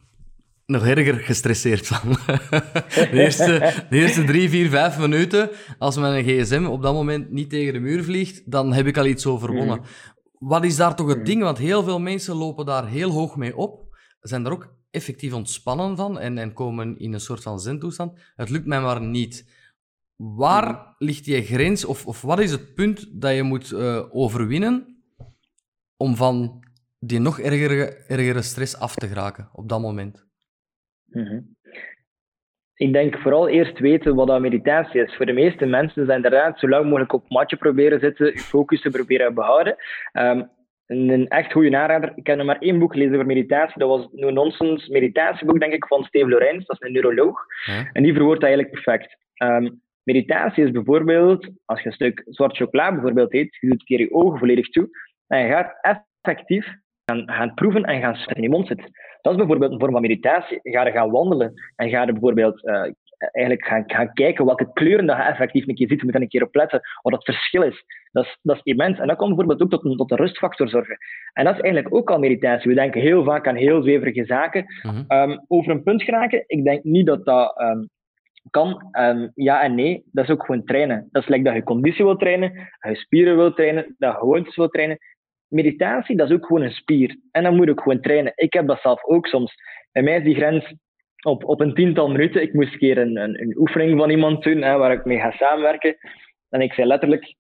[0.66, 2.10] nog erger gestresseerd van.
[2.96, 7.50] De eerste, de eerste drie, vier, vijf minuten, als mijn gsm op dat moment niet
[7.50, 9.78] tegen de muur vliegt, dan heb ik al iets overwonnen.
[9.78, 9.86] Mm.
[10.40, 11.24] Wat is daar toch het mm.
[11.24, 11.42] ding?
[11.42, 15.96] Want heel veel mensen lopen daar heel hoog mee op, zijn er ook effectief ontspannen
[15.96, 18.20] van en, en komen in een soort van zen-toestand.
[18.36, 19.50] Het lukt mij maar niet.
[20.16, 20.96] Waar mm.
[20.98, 24.91] ligt je grens, of, of wat is het punt dat je moet uh, overwinnen
[26.02, 26.64] om van
[27.00, 30.26] die nog ergere, ergere stress af te geraken op dat moment?
[31.06, 31.56] Mm -hmm.
[32.76, 35.16] Ik denk vooral eerst weten wat dat meditatie is.
[35.16, 38.40] Voor de meeste mensen is inderdaad zo lang mogelijk op het matje proberen zitten, je
[38.40, 39.76] focus te proberen behouden.
[40.14, 40.50] Um,
[40.86, 42.12] een echt goede aanrader.
[42.16, 43.80] Ik heb nog maar één boek gelezen over meditatie.
[43.80, 46.66] Dat was No Nonsense meditatieboek, denk ik, van Steve Lorenz.
[46.66, 47.40] Dat is een neuroloog.
[47.94, 49.18] En die verwoordt dat eigenlijk perfect.
[49.44, 54.00] Um, meditatie is bijvoorbeeld, als je een stuk zwart chocola bijvoorbeeld eet, je doet keer
[54.00, 54.90] je ogen volledig toe,
[55.32, 56.66] en je gaat effectief
[57.06, 58.92] gaan, gaan proeven en gaan in je mond zitten.
[59.22, 60.60] Dat is bijvoorbeeld een vorm van meditatie.
[60.62, 65.06] Ga er gaan wandelen en ga er bijvoorbeeld uh, eigenlijk gaan, gaan kijken welke kleuren
[65.06, 66.00] dat je effectief een keer ziet.
[66.00, 67.84] Je moet er een keer op letten wat het verschil is.
[68.12, 69.00] Dat is, dat is immens.
[69.00, 70.98] En dat kan bijvoorbeeld ook tot een, tot een rustfactor zorgen.
[71.34, 72.70] En dat is eigenlijk ook al meditatie.
[72.70, 74.66] We denken heel vaak aan heel zweverige zaken.
[74.82, 75.32] Mm -hmm.
[75.32, 77.90] um, over een punt geraken, ik denk niet dat dat um,
[78.50, 78.92] kan.
[79.00, 81.08] Um, ja en nee, dat is ook gewoon trainen.
[81.12, 84.20] Dat is like dat je conditie wil trainen, dat je spieren wil trainen, dat je
[84.20, 84.98] gewoontes wil trainen
[85.52, 87.18] meditatie, dat is ook gewoon een spier.
[87.32, 88.34] En dan moet ik gewoon trainen.
[88.36, 89.56] Ik heb dat zelf ook soms.
[89.92, 90.74] Bij mij is die grens
[91.24, 92.42] op, op een tiental minuten.
[92.42, 95.20] Ik moest een keer een, een, een oefening van iemand doen, hè, waar ik mee
[95.20, 95.98] ga samenwerken.
[96.50, 97.36] En ik zei letterlijk,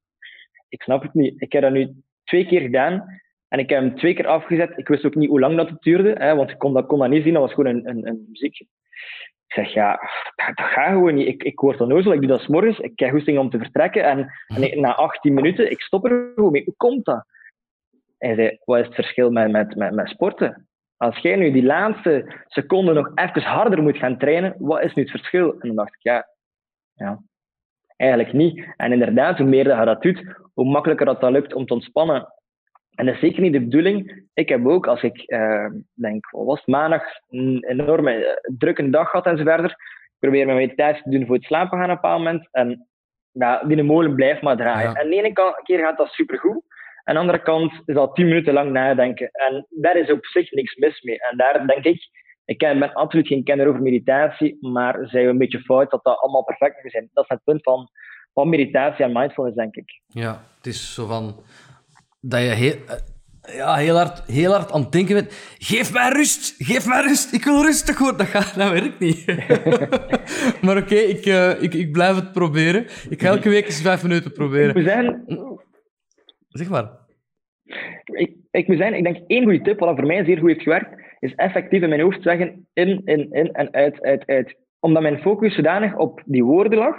[0.69, 1.41] ik snap het niet.
[1.41, 1.93] Ik heb dat nu
[2.23, 3.19] twee keer gedaan.
[3.47, 4.77] En ik heb hem twee keer afgezet.
[4.77, 6.99] Ik wist ook niet hoe lang dat het duurde, hè, want ik kon dat, kon
[6.99, 7.33] dat niet zien.
[7.33, 8.65] Dat was gewoon een, een, een muziekje.
[9.47, 9.91] Ik zeg, ja,
[10.35, 11.27] dat, gaat gewoon niet.
[11.27, 12.79] Ik, ik word onnozel, ik doe dat s morgens.
[12.79, 14.03] Ik krijg goesting om te vertrekken.
[14.03, 16.63] En, en na 18 minuten, ik stop er gewoon mee.
[16.63, 17.25] Hoe komt dat?
[18.21, 20.67] Hij zei, wat is het verschil met, met, met, met sporten?
[20.97, 25.01] Als jij nu die laatste seconde nog even harder moet gaan trainen, wat is nu
[25.01, 25.51] het verschil?
[25.51, 26.27] En dan dacht ik, ja,
[26.93, 27.21] ja.
[27.97, 28.73] eigenlijk niet.
[28.77, 31.73] En inderdaad, hoe meer dat je dat doet, hoe makkelijker dat, dat lukt om te
[31.73, 32.33] ontspannen.
[32.95, 34.27] En dat is zeker niet de bedoeling.
[34.33, 38.89] Ik heb ook, als ik uh, denk, wat was het, maandag een enorme uh, drukke
[38.89, 41.83] dag had en zo verder, ik probeer mijn meditatie te doen voor het slapen gaan
[41.83, 42.47] op een bepaald moment.
[42.51, 42.87] En
[43.31, 44.91] ja, die molen blijft maar draaien.
[44.91, 44.95] Ja.
[44.95, 46.63] En de ene keer gaat dat supergoed.
[47.03, 49.29] Aan de andere kant is dat tien minuten lang nadenken.
[49.31, 51.17] En daar is op zich niks mis mee.
[51.29, 52.09] En daar denk ik,
[52.45, 56.17] ik ben absoluut geen kenner over meditatie, maar zijn we een beetje fout dat dat
[56.17, 57.09] allemaal perfect moet zijn.
[57.13, 57.89] Dat is het punt van,
[58.33, 60.01] van meditatie en mindfulness, denk ik.
[60.07, 61.43] Ja, het is zo van
[62.21, 62.75] dat je heel,
[63.41, 65.55] ja, heel, hard, heel hard aan het denken bent.
[65.57, 68.17] Geef mij rust, geef mij rust, ik wil rustig worden.
[68.17, 69.25] Dat, gaat, dat werkt niet.
[70.63, 72.85] maar oké, okay, ik, uh, ik, ik blijf het proberen.
[73.09, 74.73] Ik ga elke week eens vijf minuten proberen.
[74.73, 75.23] We zijn...
[76.51, 76.89] Zeg maar.
[78.03, 80.61] Ik, ik moet zijn, ik denk één goede tip, wat voor mij zeer goed heeft
[80.61, 84.55] gewerkt, is effectief in mijn hoofd zeggen in, in, in en uit, uit, uit.
[84.79, 86.95] Omdat mijn focus zodanig op die woorden lag,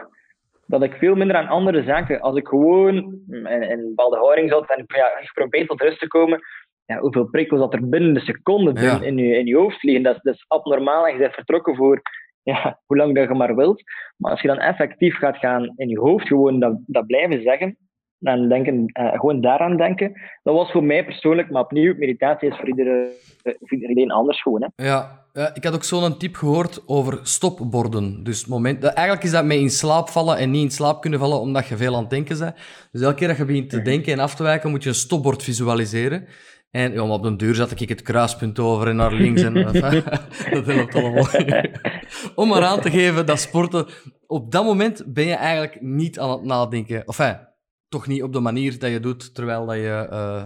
[0.66, 2.94] dat ik veel minder aan andere zaken, als ik gewoon
[3.28, 6.40] in, in een bepaalde houding zat en ja, ik probeer tot rust te komen,
[6.84, 9.00] ja, hoeveel prikkels dat er binnen de seconde ja.
[9.00, 11.76] in, je, in je hoofd liggen, dat is, dat is abnormaal en je bent vertrokken
[11.76, 12.02] voor
[12.42, 13.82] ja, hoe lang dat je maar wilt.
[14.16, 17.76] Maar als je dan effectief gaat gaan in je hoofd gewoon dat, dat blijven zeggen,
[18.22, 20.12] en denken, uh, gewoon daaraan denken.
[20.42, 23.08] Dat was voor mij persoonlijk, maar opnieuw, meditatie is voor iedereen,
[23.42, 24.62] voor iedereen anders gewoon.
[24.62, 24.84] Hè.
[24.84, 28.24] Ja, ja, ik had ook zo'n tip gehoord over stopborden.
[28.24, 31.40] Dus moment, eigenlijk is dat met in slaap vallen en niet in slaap kunnen vallen
[31.40, 32.56] omdat je veel aan het denken bent.
[32.92, 34.94] Dus elke keer dat je begint te denken en af te wijken, moet je een
[34.94, 36.26] stopbord visualiseren.
[36.70, 39.42] En ja, op de deur zat ik het kruispunt over en naar links.
[39.42, 39.54] En,
[40.52, 41.26] dat helpt allemaal.
[42.34, 43.86] Om maar aan te geven dat sporten...
[44.26, 47.02] Op dat moment ben je eigenlijk niet aan het nadenken.
[47.06, 47.38] Of enfin,
[47.92, 50.44] toch niet op de manier dat je doet terwijl dat je uh,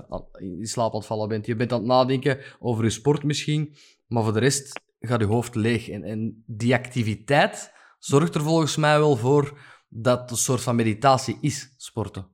[0.58, 1.46] in slaap aan het vallen bent.
[1.46, 3.74] Je bent aan het nadenken over je sport misschien,
[4.08, 5.88] maar voor de rest gaat je hoofd leeg.
[5.88, 10.76] En, en die activiteit zorgt er volgens mij wel voor dat het een soort van
[10.76, 12.26] meditatie is, sporten.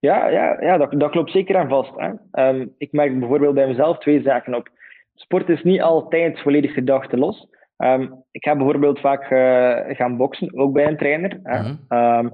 [0.00, 1.92] Ja, ja, ja dat, dat klopt zeker aan vast.
[1.96, 2.48] Hè.
[2.48, 4.68] Um, ik merk bijvoorbeeld bij mezelf twee zaken op.
[5.14, 7.48] Sport is niet altijd volledig gedachte los.
[7.78, 11.40] Um, ik ga bijvoorbeeld vaak uh, gaan boksen, ook bij een trainer.
[11.42, 11.60] Hè.
[11.60, 11.98] Mm -hmm.
[11.98, 12.32] um,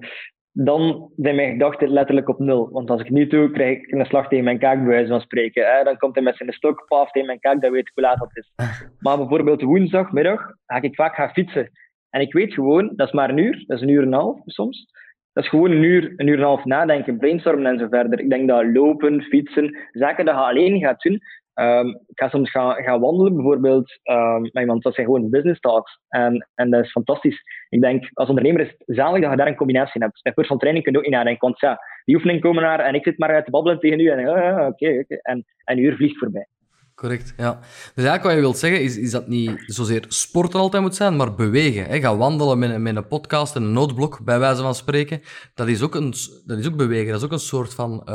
[0.52, 2.68] dan zijn mijn gedachten letterlijk op nul.
[2.70, 5.20] Want als ik niet doe, krijg ik een slag tegen mijn kaak, bij wijze van
[5.20, 5.66] spreken.
[5.66, 5.84] Hè?
[5.84, 8.18] Dan komt hij met zijn stok, paf, tegen mijn kaak, dan weet ik hoe laat
[8.18, 8.52] dat is.
[9.04, 11.70] Maar bijvoorbeeld woensdagmiddag ga ik vaak gaan fietsen.
[12.10, 14.12] En ik weet gewoon, dat is maar een uur, dat is een uur en een
[14.12, 14.90] half soms.
[15.32, 18.20] Dat is gewoon een uur, een uur en een half nadenken, brainstormen en zo verder.
[18.20, 21.20] Ik denk dat lopen, fietsen, zaken dat je alleen gaat doen,
[21.54, 24.82] Um, ik ga soms gaan, gaan wandelen, bijvoorbeeld, um, met iemand.
[24.82, 26.00] Dat zijn gewoon business talks.
[26.08, 27.42] En, en dat is fantastisch.
[27.68, 30.22] Ik denk, als ondernemer is het zalig dat je daar een combinatie hebt.
[30.22, 32.94] Bij personal training kun je ook niet nadenken, want ja, die oefeningen komen naar en
[32.94, 35.78] ik zit maar uit te babbelen tegen u en oké, uh, okay, en, en een
[35.78, 36.46] uur vliegt voorbij.
[36.94, 37.58] Correct, ja.
[37.94, 41.16] Dus eigenlijk wat je wilt zeggen, is, is dat niet zozeer sporten altijd moet zijn,
[41.16, 41.84] maar bewegen.
[41.84, 42.00] Hè?
[42.00, 45.20] Ga wandelen met, een podcast en een noodblok, bij wijze van spreken.
[45.54, 46.12] Dat is ook, een,
[46.46, 48.08] dat is ook bewegen, dat is ook een soort van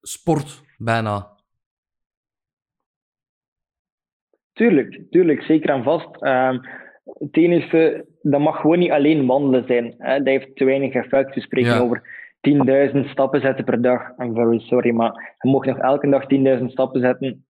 [0.00, 1.31] sport, bijna.
[4.52, 6.22] Tuurlijk, tuurlijk, zeker en vast.
[6.22, 6.60] Um,
[7.04, 9.94] het enige, dat mag gewoon niet alleen wandelen zijn.
[9.98, 10.16] Hè.
[10.16, 11.34] Dat heeft te weinig effect.
[11.34, 11.78] We spreken ja.
[11.78, 12.02] over
[12.94, 14.18] 10.000 stappen zetten per dag.
[14.18, 16.24] I'm very sorry, maar je mag nog elke dag
[16.58, 17.44] 10.000 stappen zetten.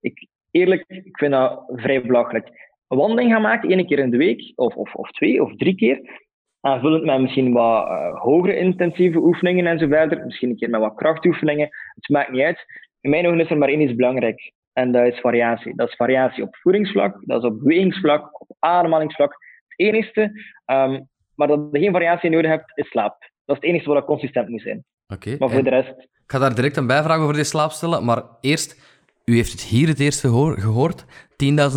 [0.00, 2.48] Ik, eerlijk, ik vind dat vrij belachelijk.
[2.88, 5.74] Een wandeling gaan maken, één keer in de week, of, of, of twee of drie
[5.74, 6.26] keer.
[6.60, 10.24] Aanvullend met misschien wat uh, hogere intensieve oefeningen en zo verder.
[10.24, 11.68] Misschien een keer met wat krachtoefeningen.
[11.94, 12.64] Het maakt niet uit.
[13.00, 14.52] In mijn ogen is er maar één iets belangrijk.
[14.80, 15.76] En dat is variatie.
[15.76, 19.32] Dat is variatie op voedingsvlak, dat is op bewegingsvlak, op ademhalingsvlak.
[19.68, 20.20] Het enige,
[20.66, 23.20] um, maar dat je geen variatie nodig hebt, is slaap.
[23.44, 24.84] Dat is het enige wat consistent moet zijn.
[25.08, 25.36] Oké.
[25.38, 25.88] maar voor de rest...
[25.98, 28.96] Ik ga daar direct een bijvraag over die slaap stellen, maar eerst...
[29.24, 31.04] U heeft het hier het eerste gehoord.
[31.04, 31.08] 10.000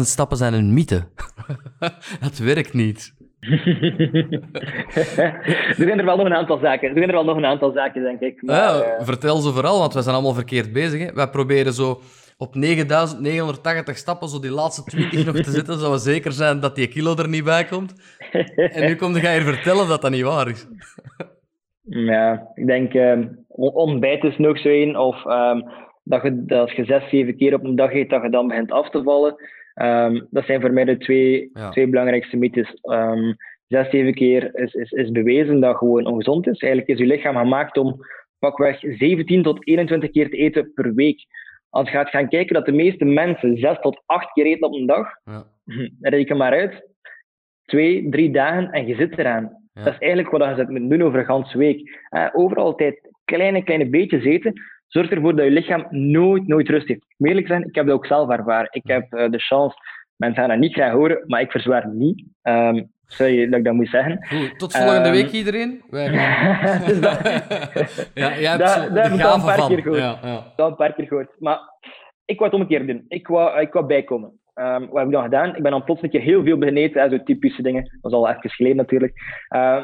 [0.01, 1.03] stappen zijn een mythe.
[2.25, 3.13] dat werkt niet.
[5.69, 6.89] er zijn er wel nog een aantal zaken.
[6.89, 8.41] Er zijn er wel nog een aantal zaken, denk ik.
[8.41, 9.05] Maar, ja, uh...
[9.05, 10.99] Vertel ze vooral, want we zijn allemaal verkeerd bezig.
[10.99, 11.13] Hè.
[11.13, 12.01] Wij proberen zo
[12.41, 16.75] op 9980 stappen zo die laatste 20 nog te zetten, zodat we zeker zijn dat
[16.75, 17.93] die kilo er niet bij komt.
[18.55, 20.67] En nu kom je hier vertellen dat dat niet waar is.
[21.83, 23.19] Ja, ik denk uh,
[23.55, 24.95] ontbijt is nog zo één.
[24.95, 25.63] Of um,
[26.03, 28.47] dat, je, dat als je zes, zeven keer op een dag eet, dat je dan
[28.47, 29.35] begint af te vallen.
[29.75, 31.69] Um, dat zijn voor mij de twee, ja.
[31.69, 32.77] twee belangrijkste mythes.
[32.81, 33.35] Um,
[33.67, 36.59] zes, zeven keer is, is, is bewezen dat gewoon ongezond is.
[36.59, 37.99] Eigenlijk is je lichaam gemaakt om
[38.39, 41.25] pakweg 17 tot 21 keer te eten per week.
[41.71, 44.73] Als je gaat gaan kijken dat de meeste mensen zes tot acht keer eten op
[44.73, 45.45] een dag, ja.
[45.99, 46.89] reken maar uit.
[47.65, 49.59] Twee, drie dagen en je zit eraan.
[49.73, 49.83] Ja.
[49.83, 52.05] Dat is eigenlijk wat je moet doen over een ganse week.
[52.09, 54.53] Eh, overal altijd kleine, kleine beetjes eten.
[54.87, 57.05] Zorg ervoor dat je lichaam nooit, nooit rust heeft.
[57.17, 58.67] Ik eerlijk zijn, ik heb dat ook zelf ervaren.
[58.71, 59.77] Ik heb uh, de chance,
[60.15, 62.23] mensen gaan dat niet graag horen, maar ik verzwaar niet.
[62.41, 64.25] Um, Sorry dat ik dat moet zeggen.
[64.27, 65.81] Goed, tot volgende Ehm, week iedereen.
[65.89, 66.81] Wij gaan...
[66.87, 67.21] Dus dat-
[68.13, 69.67] ja, jij hebt Dat- dat heb ik al een paar van.
[69.67, 69.99] keer gehoord.
[70.01, 70.53] Ja, ja.
[70.55, 71.35] dat een paar keer gehoord.
[71.39, 71.59] Maar
[72.25, 73.05] ik wou het om een keer doen.
[73.07, 74.39] Ik wou, ik wou bijkomen.
[74.53, 75.55] Ehm, wat heb ik dan gedaan?
[75.55, 77.83] Ik ben dan plots een keer heel veel begeneten, hè, zo typische dingen.
[77.83, 79.13] Dat was al even geleden natuurlijk.
[79.47, 79.83] Ehm,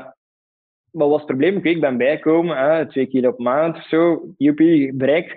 [0.91, 1.57] wat was het probleem?
[1.57, 5.35] Oké, ik ben bijkomen, hè, twee keer op maand of zo, joepie, bereikt.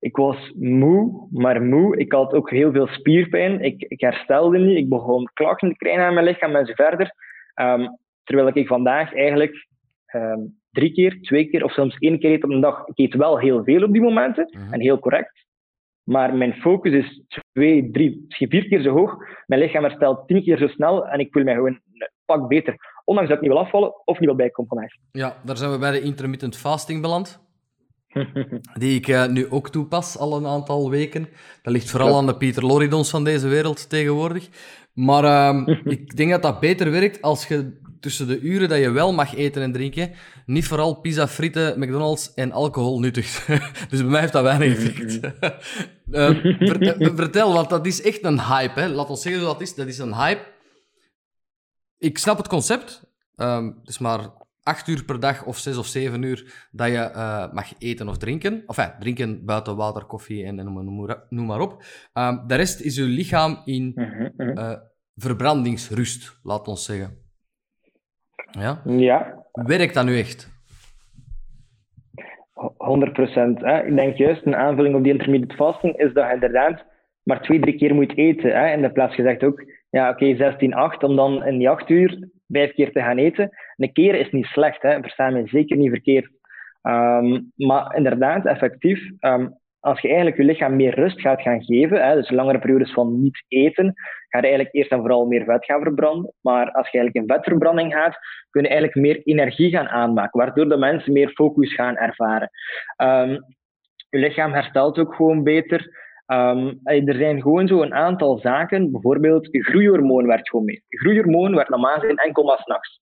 [0.00, 1.96] Ik was moe, maar moe.
[1.96, 3.60] Ik had ook heel veel spierpijn.
[3.60, 4.76] Ik, ik herstelde niet.
[4.76, 7.12] Ik begon klachten te krijgen aan mijn lichaam en zo verder.
[7.54, 7.86] Ehm,
[8.24, 9.66] terwijl ik vandaag eigenlijk
[10.06, 10.38] ehm,
[10.70, 12.86] drie keer, twee keer of soms één keer eet op een dag.
[12.86, 14.72] Ik eet wel heel veel op die momenten Mhm.
[14.72, 15.44] en heel correct.
[16.02, 19.16] Maar mijn focus is twee, drie, misschien vier keer zo hoog.
[19.46, 22.74] Mijn lichaam herstelt tien keer zo snel en ik voel mij gewoon een pak beter.
[23.04, 24.90] Ondanks dat ik niet wil afvallen of niet wil bijkomen vandaag.
[25.12, 27.48] ja, daar zijn we bij de intermittent fasting beland.
[28.80, 31.28] Die ik eh, nu ook toepas al een aantal weken.
[31.62, 34.48] Dat ligt vooral aan de Pieter Loridons van deze wereld tegenwoordig.
[34.92, 38.90] Maar ehm, ik denk dat dat beter werkt als je tussen de uren dat je
[38.90, 40.12] wel mag eten en drinken,
[40.46, 43.46] niet vooral pizza, frieten, McDonald's en alcohol nuttigt.
[43.90, 45.20] dus bij mij heeft dat weinig effect.
[46.10, 48.80] Eh, ver- vertel, want dat is echt een hype.
[48.80, 48.88] Hè.
[48.88, 49.74] Laat ons zeggen wat dat is.
[49.74, 50.42] Dat is een hype.
[51.98, 53.02] Ik snap het concept.
[53.36, 54.20] Ehm, het is maar
[54.62, 58.18] acht uur per dag of zes of zeven uur dat je eh, mag eten of
[58.18, 58.62] drinken.
[58.66, 60.72] Of ja, drinken buiten water, koffie en, en
[61.28, 61.82] noem, maar- op.
[62.12, 64.58] Ehm, de rest is je lichaam in Mhm, mhm.
[64.58, 64.72] eh,
[65.16, 67.16] verbrandingsrust, laat ons zeggen.
[68.50, 68.82] Ja?
[68.86, 70.50] ja, Werkt dat nu echt?
[72.76, 73.58] 100 procent.
[73.62, 76.84] Ik denk juist een aanvulling op die intermittent fasting is dat je inderdaad
[77.22, 78.50] maar twee, drie keer moet eten.
[78.50, 78.72] Hè?
[78.72, 82.28] In de plaats gezegd ook, ja oké, 16, 8, om dan in die acht uur
[82.52, 83.50] vijf keer te gaan eten.
[83.76, 85.00] Een keer is niet slecht, hè?
[85.00, 86.30] versta me zeker niet verkeerd.
[86.82, 89.48] Ehm, maar inderdaad, effectief, ehm,
[89.80, 93.22] als je eigenlijk je lichaam meer rust gaat gaan geven, hè, dus langere periodes van
[93.22, 93.94] niet eten,
[94.28, 96.32] ga je eigenlijk eerst en vooral meer vet gaan verbranden.
[96.40, 98.18] Maar als je eigenlijk in vetverbranding gaat,
[98.50, 102.50] kun je eigenlijk meer energie gaan aanmaken, waardoor de mensen meer focus gaan ervaren.
[102.96, 103.30] Ehm,
[104.10, 106.08] je lichaam herstelt ook gewoon beter.
[106.30, 110.82] Ehm, er zijn gewoon zo een aantal zaken, bijvoorbeeld groeihormoon werkt gewoon mee.
[110.88, 113.00] Groeihormoon werkt normaal gezien enkel maar s'nachts,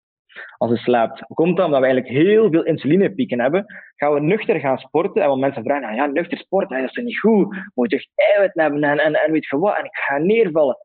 [0.59, 1.23] als je slaapt.
[1.35, 1.67] Komt dat?
[1.67, 3.65] Omdat we eigenlijk heel veel insulinepieken hebben.
[3.97, 6.93] Gaan we nuchter gaan sporten, en wat mensen vragen, nou ja, nuchter sporten, dat is
[6.93, 7.57] toch niet goed?
[7.75, 10.77] Moet je echt eiwit hebben en, en, en weet je wat, en ik ga neervallen.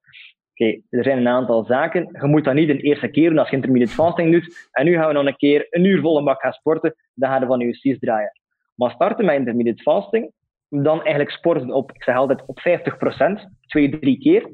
[0.51, 2.09] Oké, er zijn een aantal zaken.
[2.21, 4.69] Je moet dat niet de eerste keer doen als je intermittent fasting doet.
[4.71, 6.95] En nu gaan we nog een keer een uur volle bak gaan sporten.
[7.13, 8.39] Dan gaan we van je cis draaien.
[8.75, 10.31] Maar starten met intermittent fasting,
[10.81, 14.49] dan eigenlijk sporten op, ik zeg altijd, op 50%, twee, drie keer.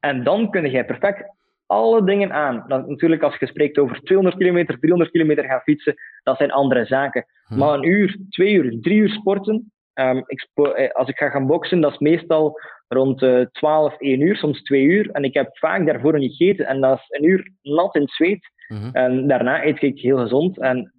[0.00, 1.32] En dan kun jij perfect
[1.66, 2.64] alle dingen aan.
[2.68, 6.84] Dan, natuurlijk, als je spreekt over 200 kilometer, 300 kilometer gaan fietsen, dat zijn andere
[6.84, 7.26] zaken.
[7.44, 7.58] Hm.
[7.58, 11.28] Maar een uur, twee uur, drie uur sporten, ehm, ik spo- eh, als ik ga
[11.28, 15.10] gaan boksen, dat is meestal rond eh 12, 1 uur, soms 2 uur.
[15.10, 16.66] En ik heb vaak daarvoor niet gegeten.
[16.66, 18.50] En dat is een uur nat in het zweet.
[18.68, 18.90] Mhm.
[18.92, 20.58] En daarna eet ik heel gezond.
[20.58, 20.92] En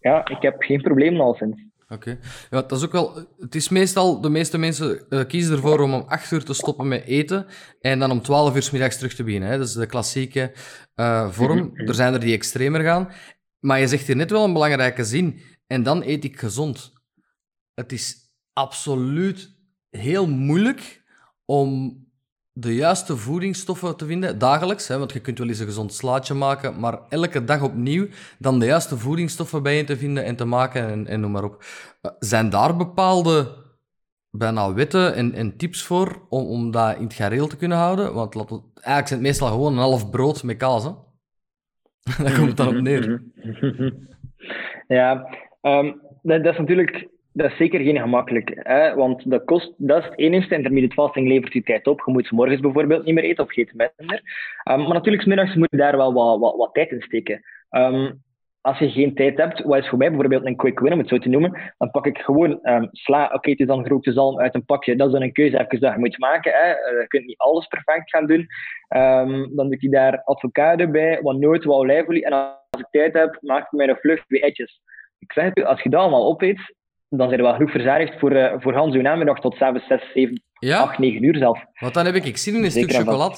[0.00, 1.62] ja, ik heb geen probleem al sinds.
[1.88, 2.18] Oké.
[2.50, 3.26] Ja, dat is ook wel...
[3.38, 4.20] Het is meestal...
[4.20, 7.46] De meeste mensen eh, kiezen ervoor om om 8 uur te stoppen met eten
[7.80, 9.48] en dan om 12 uur 's middags terug te beginnen.
[9.48, 9.58] Hè.
[9.58, 10.52] Dat is de klassieke
[10.94, 11.58] eh, vorm.
[11.58, 11.88] Mhm.
[11.88, 13.12] Er zijn er die extremer gaan.
[13.58, 15.40] Maar je zegt hier net wel een belangrijke zin.
[15.66, 16.92] En dan eet ik gezond.
[17.74, 18.16] Het is
[18.52, 19.56] absoluut
[19.90, 21.04] heel moeilijk
[21.44, 22.00] om
[22.58, 24.88] de juiste voedingsstoffen te vinden, dagelijks.
[24.88, 28.06] Hè, want je kunt wel eens een gezond slaatje maken, maar elke dag opnieuw
[28.38, 31.44] dan de juiste voedingsstoffen bij je te vinden en te maken en, en noem maar
[31.44, 31.64] op.
[32.18, 33.64] Zijn daar bepaalde
[34.30, 38.14] bijna wetten en, en tips voor om, om dat in het gareel te kunnen houden?
[38.14, 40.84] Want laat eigenlijk zijn het meestal gewoon een half brood met kaas.
[40.84, 40.90] Hè?
[42.24, 43.22] Daar komt het dan op neer.
[44.88, 45.92] Ja, ehm,
[46.22, 48.50] dat is natuurlijk dat is zeker geen gemakkelijk.
[48.54, 48.94] Hè?
[48.94, 50.54] Want dat, kost, dat is het enigste.
[50.54, 52.02] Intermittent fasting levert je tijd op.
[52.04, 54.20] Je moet morgens bijvoorbeeld niet meer eten of eet minder.
[54.62, 57.42] Ehm, maar natuurlijk, 's middags moet je daar wel wat, wat, wat tijd in steken.
[57.70, 58.12] Ehm,
[58.60, 61.08] als je geen tijd hebt, wat is voor mij bijvoorbeeld een quick win, om het
[61.08, 63.30] zo te noemen, dan pak ik gewoon ehm, sla.
[63.32, 64.96] Oké, het is dan gerookte zalm uit een pakje.
[64.96, 66.52] Dat is dan een keuze even dat je moet maken.
[66.52, 66.70] Hè?
[66.70, 68.46] Eh, je kunt niet alles perfect gaan doen.
[69.56, 72.24] Dan doe ik daar avocado bij, wat noten, wat olijfolie.
[72.24, 74.80] En als ik tijd heb, maak ik mij een vlucht twee eitjes.
[75.18, 76.74] Ik zeg het als je dat allemaal opeet,
[77.08, 80.02] dan zijn er wel genoeg verzadigd voor, eh voor Hans uw namiddag tot s'avonds 6,
[80.14, 81.64] 7, Ja, 8, 9 uur zelf.
[81.80, 83.36] want dan heb ik, ik zin in een Zeker stuk chocolade.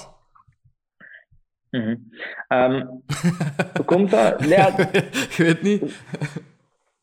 [1.71, 1.95] Mhm.
[2.49, 2.87] Ehm,
[3.77, 4.45] hoe komt dat?
[4.49, 4.66] Ja,
[5.37, 6.03] Je weet niet.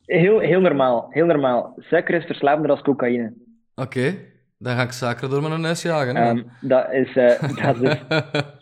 [0.05, 1.07] heel, heel normaal.
[1.09, 1.74] Heel normaal.
[1.78, 3.34] Suiker is verslavender als cocaïne.
[3.76, 4.16] Oké,
[4.57, 6.16] dan ga ik suiker door mijn neus jagen.
[6.16, 7.16] Ehm, dat is...
[7.16, 7.97] eh, dat is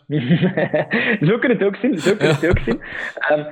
[1.28, 1.98] zo kun je het ook zien.
[1.98, 2.80] Zo kun je het ook zien.
[3.18, 3.44] Ehm,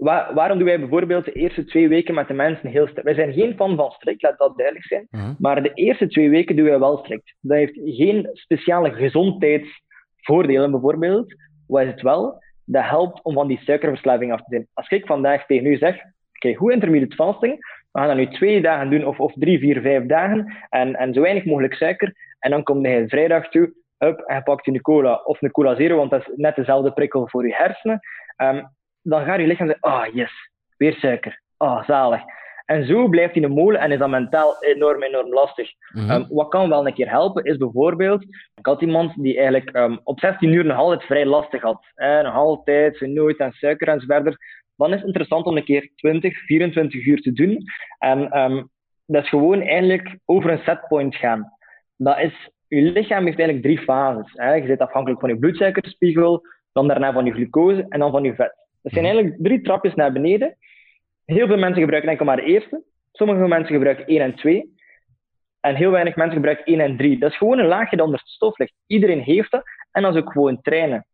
[0.00, 3.04] wa- waarom doen wij bijvoorbeeld de eerste twee weken met de mensen heel strikt?
[3.04, 5.06] Wij zijn geen fan van strikt, laat dat duidelijk zijn.
[5.10, 5.34] Mhm.
[5.38, 7.34] Maar de eerste twee weken doen wij wel strikt.
[7.40, 11.34] Dat heeft geen speciale gezondheidsvoordelen, bijvoorbeeld.
[11.66, 12.38] Wat is het wel?
[12.72, 14.66] dat helpt om van die suikerverslaving af te zijn.
[14.74, 15.96] Als ik vandaag tegen u zeg,
[16.34, 17.56] oké, hoe intermittent fasting,
[17.92, 21.12] we gaan dat nu twee dagen doen, of, of drie, vier, vijf dagen, en, en
[21.14, 24.80] zo weinig mogelijk suiker, en dan komt hij vrijdag toe, up, en je pakt een
[24.80, 28.00] cola, of een cola zero, want dat is net dezelfde prikkel voor je hersenen,
[28.36, 28.68] um,
[29.02, 32.22] dan gaat je lichaam zeggen, ah oh, yes, weer suiker, ah oh, zalig.
[32.70, 35.70] En zo blijft hij een molen en is dat mentaal enorm, enorm lastig.
[35.92, 38.22] Mm um, wat kan wel een keer helpen, is bijvoorbeeld,
[38.54, 41.84] ik had iemand die eigenlijk um, op 16 uur nog altijd vrij lastig had.
[41.94, 44.38] Hè, nog altijd, nooit aan suiker en zo verder.
[44.76, 47.64] Dan is het interessant om een keer 20, 24 uur te doen.
[47.98, 48.70] En um,
[49.06, 51.52] dat is gewoon eigenlijk over een setpoint gaan.
[51.96, 54.32] Dat is, je lichaam heeft eigenlijk drie fases.
[54.34, 54.54] Hè.
[54.54, 56.42] Je zit afhankelijk van je bloedsuikerspiegel,
[56.72, 58.54] dan daarna van je glucose en dan van je vet.
[58.82, 59.14] Dat zijn mhm.
[59.14, 60.56] eigenlijk drie trapjes naar beneden.
[61.24, 62.82] Heel veel mensen gebruiken enkel maar de eerste.
[63.12, 64.74] Sommige mensen gebruiken 1 en 2.
[65.60, 67.18] En heel weinig mensen gebruiken 1 en 3.
[67.18, 68.74] Dat is gewoon een laagje dat onder het stof ligt.
[68.86, 69.62] Iedereen heeft dat.
[69.90, 71.06] En dat is ook gewoon trainen.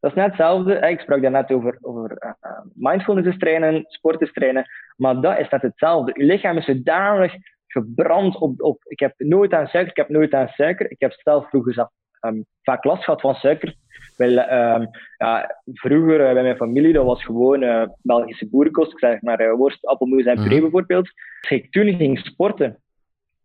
[0.00, 0.74] Dat is net hetzelfde.
[0.74, 4.66] Ik sprak daarnet over, over uh, mindfulness is trainen, sport is trainen.
[4.96, 6.12] Maar dat is net hetzelfde.
[6.14, 7.34] Je lichaam is zodanig
[7.66, 10.90] gebrand op, op ik heb nooit aan suiker, ik heb nooit aan suiker.
[10.90, 11.74] Ik heb zelf vroeger
[12.20, 13.74] um, vaak last gehad van suiker.
[14.16, 14.88] Wel, um,
[15.18, 18.92] ja, vroeger uh, bij mijn familie, dat was gewoon uh, Belgische boerenkost.
[18.92, 20.60] Ik zeg maar uh, worst, appelmoes en puree mhm.
[20.60, 21.10] bijvoorbeeld.
[21.40, 22.78] Als ik toen ging sporten,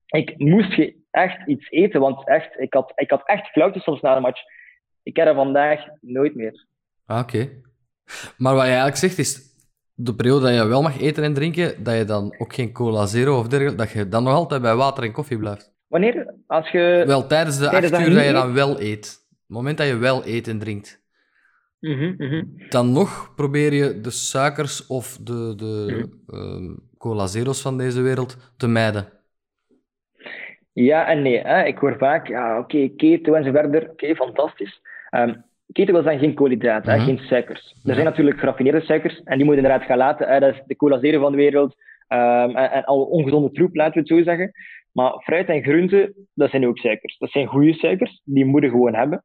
[0.05, 4.15] ik moest echt iets eten, want echt, ik, had, ik had echt flauwte soms na
[4.15, 4.41] de match.
[5.03, 6.65] Ik heb er vandaag nooit meer.
[7.05, 7.49] Ah, oké.
[8.37, 9.53] Maar wat je eigenlijk zegt is,
[9.93, 13.05] de periode dat je wel mag eten en drinken, dat je dan ook geen cola
[13.05, 15.72] zero of dergelijke, dat je dan nog altijd bij water en koffie blijft.
[15.93, 16.33] Wanneer?
[16.47, 17.03] Als je...
[17.05, 19.05] Wel, tijdens de tijdens acht uur dat je dan wel eet.
[19.29, 21.01] Het moment dat je wel eet en drinkt.
[21.79, 27.77] Mm -hmm, Dan nog probeer je de suikers of de, de mm cola zero's van
[27.77, 29.05] deze wereld te mijden.
[30.71, 31.39] Ja en nee.
[31.39, 31.63] Hè.
[31.63, 33.89] Ik hoor vaak, ja, oké, okay, keto en zo verder.
[33.89, 34.81] Oké, fantastisch.
[35.11, 37.75] Um, keto wil zeggen geen koolhydraten, mm geen suikers.
[37.83, 40.27] Er zijn natuurlijk geraffineerde suikers en die moeten inderdaad gaan laten.
[40.27, 40.39] Hè.
[40.39, 41.75] Dat is de cola zero van de wereld.
[42.09, 44.51] Um, en, en, al ongezonde troep, laten we het zo zeggen.
[44.93, 47.17] Maar fruit en groenten, dat zijn ook suikers.
[47.17, 49.23] Dat zijn goede suikers, die moeten gewoon hebben.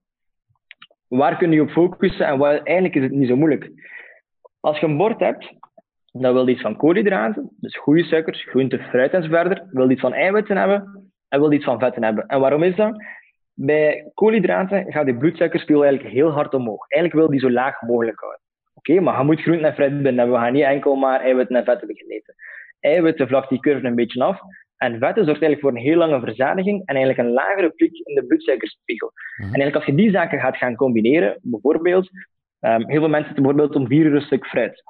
[1.09, 3.71] Waar kun je op focussen en eigenlijk is het niet zo moeilijk.
[4.61, 5.53] Als je een bord hebt,
[6.13, 9.67] dan wil je iets van koolhydraten, dus goede suikers, groente, fruit en zo verder.
[9.71, 12.27] Wil je iets van eiwitten hebben en wil je iets van vetten hebben.
[12.27, 13.03] En waarom is dat?
[13.55, 16.89] Bij koolhydraten gaat de bloedsuikerspiegel eigenlijk heel hard omhoog.
[16.89, 18.41] Eigenlijk wil die zo laag mogelijk houden.
[18.75, 20.31] Oké, maar je moet groente en fruit binnen.
[20.31, 22.35] We gaan niet enkel maar eiwitten en vetten beginnen eten.
[22.81, 24.41] Eiwitten vlakt die curve een beetje af
[24.79, 28.15] en vetten zorgt eigenlijk voor een heel lange verzadiging en eigenlijk een lagere piek in
[28.15, 29.13] de bloedsuikerspiegel.
[29.13, 29.43] Mhm.
[29.43, 32.11] En eigenlijk als je die zaken gaat gaan combineren, bijvoorbeeld,
[32.61, 34.83] um, heel veel mensen eten bijvoorbeeld om vier uur een stuk fruit.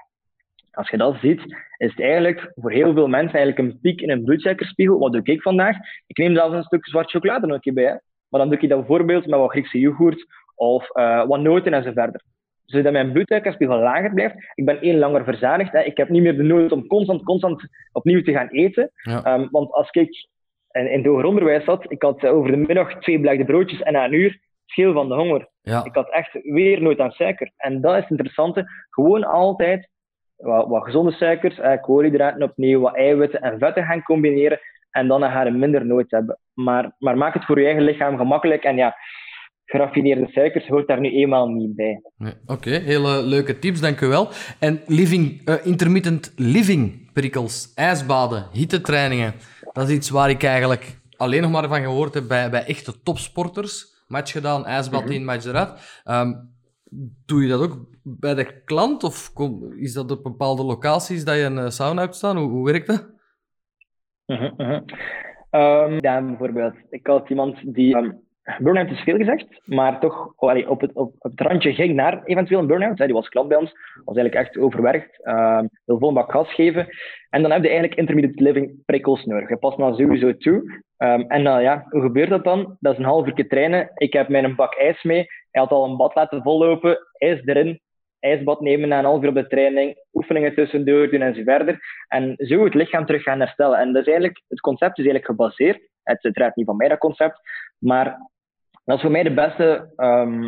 [0.70, 1.40] Als je dat ziet,
[1.76, 4.98] is het eigenlijk voor heel veel mensen eigenlijk een piek in een bloedsuikerspiegel.
[4.98, 5.76] Wat doe ik vandaag?
[6.06, 7.84] Ik neem zelfs een stuk zwart chocolade nog een keer bij.
[7.84, 7.96] Hè?
[8.28, 11.82] Maar dan doe ik dat bijvoorbeeld met wat Griekse yoghurt of uh, wat noten en
[11.82, 12.22] zo verder
[12.70, 14.34] zodat mijn bloedsuikerspiegel lager blijft.
[14.54, 15.72] Ik ben één langer verzadigd.
[15.72, 15.80] Hè.
[15.80, 18.90] Ik heb niet meer de nood om constant, constant opnieuw te gaan eten.
[19.24, 20.28] Um, want als ik
[20.70, 23.92] in, in het hoger onderwijs zat, ik had over de middag twee belegde broodjes en
[23.92, 25.48] na een uur scheel van de honger.
[25.62, 25.84] Ja.
[25.84, 27.52] Ik had echt weer nooit aan suiker.
[27.56, 28.66] En dat is het interessante.
[28.90, 29.88] Gewoon altijd
[30.36, 34.60] wat, wat gezonde suikers, koolhydraten opnieuw, wat eiwitten en vetten gaan combineren.
[34.90, 36.38] En dan ga je minder nood hebben.
[36.54, 38.64] Maar, maar maak het voor je eigen lichaam gemakkelijk.
[38.64, 38.96] En ja,
[39.68, 42.02] geraffineerde suikers hoort daar nu eenmaal niet bij.
[42.16, 42.32] Nee.
[42.46, 44.28] Oké, hele leuke tips, dank u wel.
[44.58, 49.34] En living, uh, intermittent living prikkels, ijsbaden, hittetrainingen,
[49.72, 53.02] dat is iets waar ik eigenlijk alleen nog maar van gehoord heb bij, bij echte
[53.02, 53.96] topsporters.
[54.06, 55.12] Match gedaan, ijsbad mhm.
[55.12, 56.02] in, match eruit.
[56.04, 56.56] Um,
[57.26, 61.36] doe je dat ook bij de klant of kom, is dat op bepaalde locaties dat
[61.36, 62.36] je een uh, sauna hebt staan?
[62.36, 63.16] Hoe, hoe werkt dat?
[65.50, 68.26] Um, ja, bijvoorbeeld, ik had iemand die um,
[68.58, 72.60] Burnout is veel gezegd, maar toch allee, op, het, op, het randje ging naar eventueel
[72.60, 72.96] een burn-out.
[72.96, 73.72] Die was klant bij ons,
[74.04, 75.20] was eigenlijk echt overwerkt,
[75.84, 76.88] wil vol bak gas geven.
[77.30, 79.48] En dan heb je eigenlijk intermittent living prikkels nodig.
[79.48, 80.82] Je past dan sowieso toe.
[80.98, 82.76] Um, en uh, ja, hoe gebeurt dat dan?
[82.80, 83.90] Dat is een half uur trainen.
[83.94, 85.26] Ik heb mijn bak ijs mee.
[85.50, 87.80] Hij had al een bad laten vollopen, ijs erin,
[88.20, 91.78] ijsbad nemen na een half uur op de training, oefeningen tussendoor doen en zo verder.
[92.08, 93.78] En zo het lichaam terug gaan herstellen.
[93.78, 96.88] En dat is eigenlijk, het concept is eigenlijk gebaseerd, het is uiteraard niet van mij
[96.88, 97.40] dat concept,
[97.78, 98.16] maar
[98.88, 100.42] dat is voor mij de beste, um,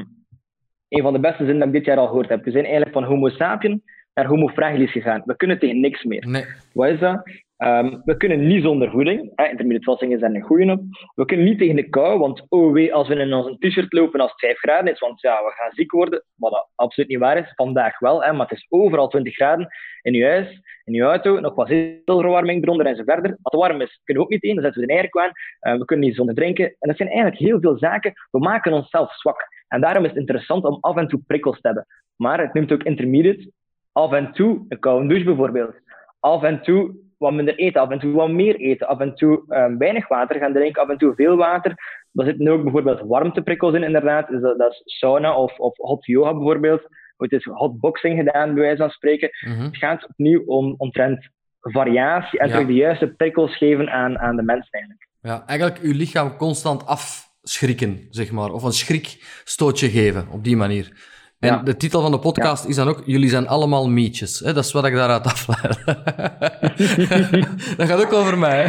[0.88, 2.44] een van de beste zinnen dat ik dit jaar al gehoord heb.
[2.44, 3.82] We zijn eigenlijk van Homo sapien
[4.14, 5.22] naar Homo fragilis gegaan.
[5.24, 6.26] We kunnen tegen niks meer.
[6.26, 6.44] Nee.
[6.72, 7.22] Wat is dat?
[7.64, 9.32] Um, we kunnen niet zonder voeding.
[9.34, 10.80] Hè, intermittent fasting is een goede op.
[11.14, 14.20] We kunnen niet tegen de kou, want oh wee, als we in onze t-shirt lopen
[14.20, 16.24] als het 5 graden is, want ja, we gaan ziek worden.
[16.34, 17.52] Wat dat absoluut niet waar is.
[17.54, 19.68] Vandaag wel, hè, maar het is overal 20 graden.
[20.02, 23.30] In je huis, in je auto, nog wat zilverwarming eronder en zo verder.
[23.42, 24.54] Het warm is, kunnen we ook niet in.
[24.54, 25.32] Dan zetten we de airco aan.
[25.72, 26.64] Uh, we kunnen niet zonder drinken.
[26.64, 28.12] En dat zijn eigenlijk heel veel zaken.
[28.30, 29.48] We maken onszelf zwak.
[29.68, 31.86] En daarom is het interessant om af en toe prikkels te hebben.
[32.16, 33.50] Maar het noemt ook intermediate.
[33.92, 35.74] Af en toe een koude douche bijvoorbeeld.
[36.20, 39.42] Af en toe wat minder eten, af en toe wat meer eten, af en toe
[39.48, 41.70] um, weinig water gaan drinken, af en toe veel water.
[42.12, 44.28] Er zitten ook bijvoorbeeld warmteprikkels in, inderdaad.
[44.28, 46.82] Dus dat, dat, is sauna of, of hot yoga bijvoorbeeld.
[47.16, 49.30] Het is hotboxing gedaan, bij wijze van spreken.
[49.40, 49.62] Mhm.
[49.62, 51.28] Het gaat opnieuw om omtrent
[51.60, 52.64] variatie en ja.
[52.64, 55.08] de juiste prikkels geven aan, aan de mensen eigenlijk.
[55.20, 58.52] Ja, eigenlijk uw lichaam constant afschrikken, zeg maar.
[58.52, 60.92] Of een schrikstootje geven, op die manier.
[61.40, 64.38] En de titel van de podcast is dan ook Jullie zijn allemaal mietjes.
[64.38, 65.84] Dat is wat ik daaruit afleid.
[67.78, 68.68] dat gaat ook over mij.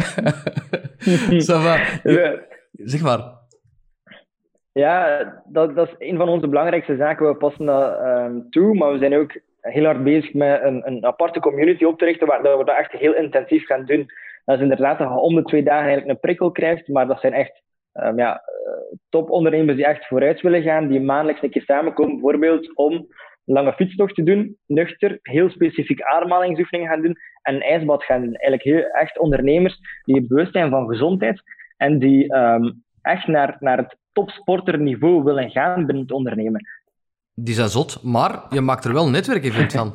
[2.84, 3.40] zeg maar.
[4.72, 7.28] Ja, dat, dat is een van onze belangrijkste zaken.
[7.28, 11.04] We passen dat ehm, toe, maar we zijn ook heel hard bezig met een, een
[11.06, 14.06] aparte community op te richten, waar we dat echt heel intensief gaan doen.
[14.44, 17.20] Dat is inderdaad dat je om de twee dagen eigenlijk een prikkel krijgt, maar dat
[17.20, 17.62] zijn echt
[17.92, 22.76] um, ja, eh, topondernemers die echt vooruit willen gaan, die maandelijks een keer samenkomen, bijvoorbeeld
[22.76, 28.04] om een lange fietstocht te doen, nuchter, heel specifiek ademhalingsoefeningen gaan doen en een ijsbad
[28.04, 28.34] gaan doen.
[28.34, 31.42] Eigenlijk heel echt ondernemers die bewust zijn van gezondheid
[31.76, 36.66] en die um, echt naar, naar het topsporterniveau willen gaan binnen het ondernemen.
[37.34, 39.94] Die zijn zot, maar je maakt er wel een netwerkevent van.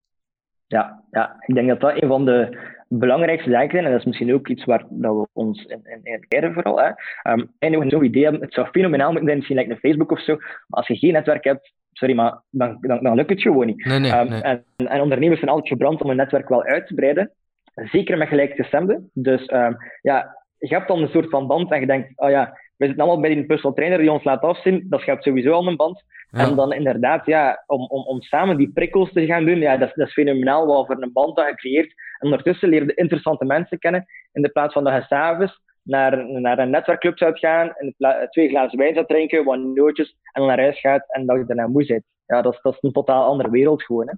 [0.76, 2.58] ja, ja, ik denk dat dat een van de
[2.88, 6.26] belangrijkste zaken zijn, en dat is misschien ook iets waar dat we ons in, in,
[6.28, 6.80] in vooral.
[6.80, 6.88] Hè.
[7.32, 10.10] Um, en nog zo'n idee hebben, het zou fenomenaal moeten zijn, misschien like een Facebook
[10.10, 13.42] of zo, maar als je geen netwerk hebt, sorry, maar dan, dan, dan lukt het
[13.42, 13.84] gewoon niet.
[13.84, 14.42] Nee, nee, um, nee.
[14.42, 17.32] En, en, ondernemers zijn altijd gebrand om hun netwerk wel uit te breiden,
[17.74, 19.10] zeker met gelijkgestemden.
[19.12, 22.58] Dus um, ja, je hebt dan een soort van band en je denkt, oh ja,
[22.76, 25.66] we zitten allemaal bij die personal trainer die ons laat afzien, dat schept sowieso al
[25.66, 26.04] een band.
[26.30, 29.92] En dan inderdaad, ja, om, om, om samen die prikkels te gaan doen, ja, dat,
[29.94, 31.94] dat is fenomenaal wat voor een band dat je creëert.
[32.18, 36.40] En ondertussen leer je interessante mensen kennen, in de plaats van dat je s'avonds naar,
[36.40, 37.94] naar een netwerkclub zou gaan, en
[38.30, 41.44] twee glazen wijn zou drinken, wat nootjes, en dan naar huis gaat en dat je
[41.46, 42.02] daarna moe zit.
[42.26, 44.06] Ja, dat is, dat is een totaal andere wereld gewoon.
[44.06, 44.12] Hè.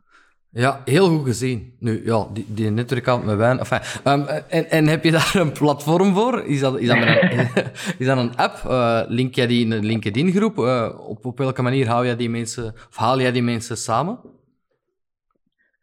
[0.51, 1.76] Ja, heel goed gezien.
[1.78, 3.59] Nu, ja, die, die netwerkkant met wijn.
[3.59, 3.78] Enfin,
[4.12, 6.44] um, en, en heb je daar een platform voor?
[6.44, 7.49] Is dat, is dat, een,
[7.99, 8.62] is dat een app?
[8.66, 10.59] Uh, link jij die in een LinkedIn-groep?
[10.59, 14.20] Uh, op, op welke manier haal jij die mensen, of haal jij die mensen samen?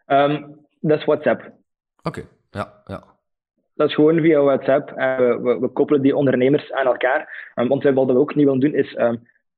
[0.07, 1.54] Um, dat is WhatsApp.
[2.07, 3.03] Oké, ja, ja.
[3.75, 4.89] Dat is gewoon via WhatsApp.
[4.89, 7.51] Uh, we, we, koppelen die ondernemers aan elkaar.
[7.55, 8.95] Um, want wat we ook niet willen doen, is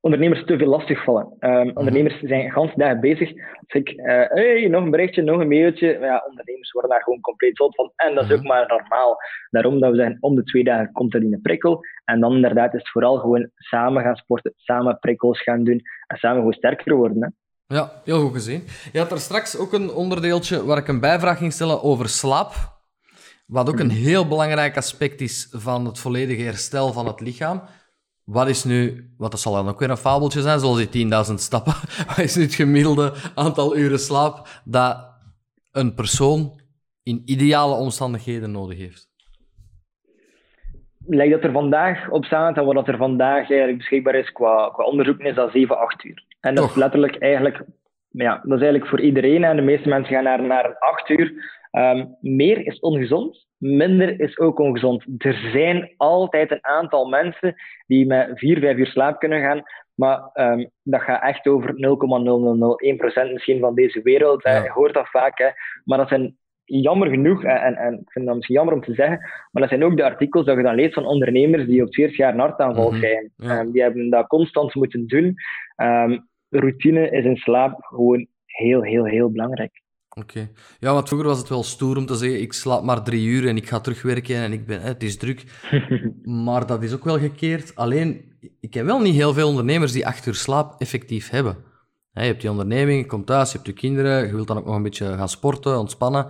[0.00, 1.36] ondernemers te veel lastigvallen.
[1.40, 3.32] Um, ondernemers zijn gans dagen bezig.
[3.32, 5.98] Als ik, uh, hey, nog een berichtje, nog een mailtje.
[6.00, 7.92] Ja, ondernemers worden daar gewoon compleet zot van.
[7.96, 8.48] En dat is ook mhm.
[8.48, 9.16] maar normaal.
[9.50, 11.80] Daarom dat we zeggen, om de twee dagen komt er een prikkel.
[12.04, 16.16] En dan inderdaad is het vooral gewoon samen gaan sporten, samen prikkels gaan doen en
[16.16, 17.22] samen gewoon sterker worden.
[17.22, 17.28] Hè.
[17.74, 18.66] Ja, heel goed gezien.
[18.92, 22.80] Je had er straks ook een onderdeeltje waar ik een bijvraag ging stellen over slaap.
[23.46, 27.62] Wat ook een heel belangrijk aspect is van het volledige herstel van het lichaam.
[28.24, 31.34] Wat is nu, wat dat zal dan ook weer een fabeltje zijn, zoals die 10.000
[31.34, 31.74] stappen.
[32.06, 35.06] Wat is nu het gemiddelde aantal uren slaap dat
[35.70, 36.60] een persoon
[37.02, 39.07] in ideale omstandigheden nodig heeft?
[41.10, 44.84] Lijkt dat er vandaag op staat en wat er vandaag eigenlijk beschikbaar is qua, qua
[44.84, 46.24] onderzoek, is dat 7, 8 uur.
[46.40, 47.62] En dat is letterlijk eigenlijk,
[48.08, 49.44] ja, dat is eigenlijk voor iedereen.
[49.44, 51.56] En de meeste mensen gaan naar, naar 8 uur.
[51.72, 55.04] Um, meer is ongezond, minder is ook ongezond.
[55.18, 57.54] Er zijn altijd een aantal mensen
[57.86, 59.62] die met 4, 5 uur slaap kunnen gaan,
[59.94, 61.74] maar um, dat gaat echt over
[63.28, 64.42] 0,0001% misschien van deze wereld.
[64.42, 64.62] Ja.
[64.62, 65.48] Je hoort dat vaak, hè.
[65.84, 66.36] maar dat zijn
[66.68, 69.18] jammer genoeg, en, en ik vind dat misschien jammer om te zeggen,
[69.50, 72.16] maar dat zijn ook de artikels dat je dan leest van ondernemers die op 40
[72.16, 73.32] jaar een hartaanval mm krijgen.
[73.36, 75.34] Um, die hebben dat constant moeten doen.
[76.48, 79.82] routine is in slaap gewoon heel, heel, heel belangrijk.
[80.18, 80.50] Oké.
[80.78, 83.48] Ja, want vroeger was het wel stoer om te zeggen, ik slaap maar drie uur
[83.48, 85.44] en ik ga terugwerken en ik ben, het is druk.
[86.44, 87.74] maar dat is ook wel gekeerd.
[87.74, 91.56] Alleen, ik heb wel niet heel veel ondernemers die acht uur slaap effectief hebben.
[92.20, 94.66] Je hebt die onderneming, je komt thuis, je hebt je kinderen, je wilt dan ook
[94.66, 96.26] nog een beetje gaan sporten, ontspannen.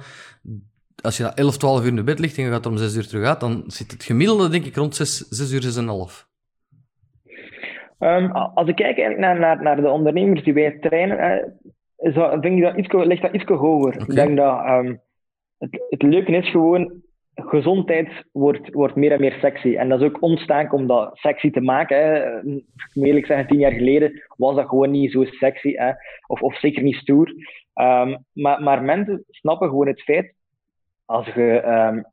[1.03, 2.97] Als je dan 11, 12 uur in de bed ligt en je gaat om 6
[2.97, 5.62] uur terug uit, dan zit het gemiddelde denk ik rond 6, 6 uur,
[6.20, 6.26] 6,5.
[7.99, 11.55] Um, als ik kijk naar, naar, naar de ondernemers die wij trainen,
[11.97, 14.01] zo, denk ik dat iets, ligt dat iets hoger.
[14.01, 15.01] Ik denk dat um,
[15.59, 17.03] het, het leuke is gewoon,
[17.47, 19.76] gezondheid wordt, wordt meer en meer sexy.
[19.76, 21.97] En dat is ook ontstaan om dat sexy te maken.
[21.97, 22.41] Hè.
[23.03, 25.72] Eerlijk zeggen, tien jaar geleden was dat gewoon niet zo sexy.
[25.72, 25.93] Hè.
[26.26, 27.32] Of, of zeker niet stoer.
[27.74, 30.34] Um, maar, maar mensen snappen gewoon het feit,
[31.05, 32.05] als je um,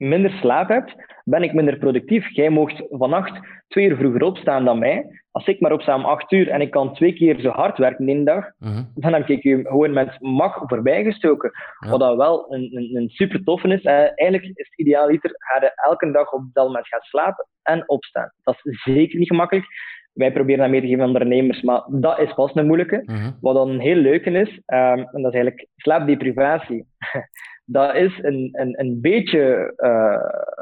[0.00, 0.94] minder slaap hebt,
[1.24, 2.28] ben ik minder productief.
[2.28, 5.06] Jij mocht vannacht twee uur vroeger opstaan dan mij.
[5.30, 8.08] Als ik maar opsta om acht uur en ik kan twee keer zo hard werken
[8.08, 8.82] in de dag, mhm.
[8.94, 11.50] dan heb ik je gewoon met mag voorbijgestoken.
[11.78, 11.90] Ja.
[11.90, 13.82] Wat dat wel een, een, een super toffe is.
[13.82, 17.46] Eh, eigenlijk is het ideaal liter ga je elke dag op dat moment gaan slapen
[17.62, 18.32] en opstaan.
[18.42, 19.66] Dat is zeker niet gemakkelijk.
[20.12, 23.02] wij proberen dat mee te geven aan ondernemers, maar dat is vast een moeilijke.
[23.04, 23.30] Mhm.
[23.40, 26.86] Wat dan heel leuk is, ehm, en dat is eigenlijk slaapdeprivatie.
[27.72, 30.58] dat is een, een, een beetje, eh,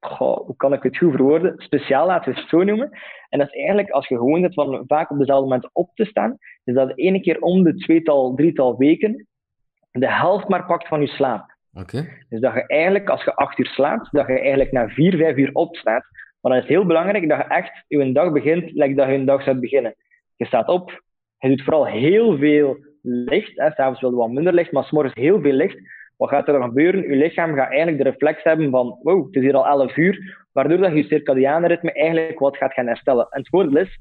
[0.00, 2.90] goh, hoe kan ik het goed verwoorden, speciaal laten we het zo noemen.
[3.28, 6.04] En dat is eigenlijk als je gewoon zit van vaak op dezelfde moment op te
[6.04, 9.26] staan, is dat ene keer om de tweetal, drietal weken
[9.90, 11.56] de helft maar pakt van je slaap.
[12.28, 15.36] Dus dat je eigenlijk, als je acht uur slaapt, dat je eigenlijk na vier, vijf
[15.36, 16.04] uur opstaat.
[16.40, 19.14] Maar dan is het heel belangrijk dat je echt je dag begint, lijkt dat je
[19.14, 19.94] een dag zou beginnen.
[20.36, 21.02] Je staat op,
[21.38, 23.52] je doet vooral heel veel licht.
[23.54, 25.78] S'avonds wel wat minder licht, maar s'morgens heel veel licht.
[26.18, 27.08] Wat gaat er dan gebeuren?
[27.08, 30.46] Je lichaam gaat eigenlijk de reflex hebben van, wow, het is hier al 11 uur,
[30.52, 33.26] waardoor dat je circadiane ritme eigenlijk wat gaat gaan herstellen.
[33.30, 33.98] En het voordeel is,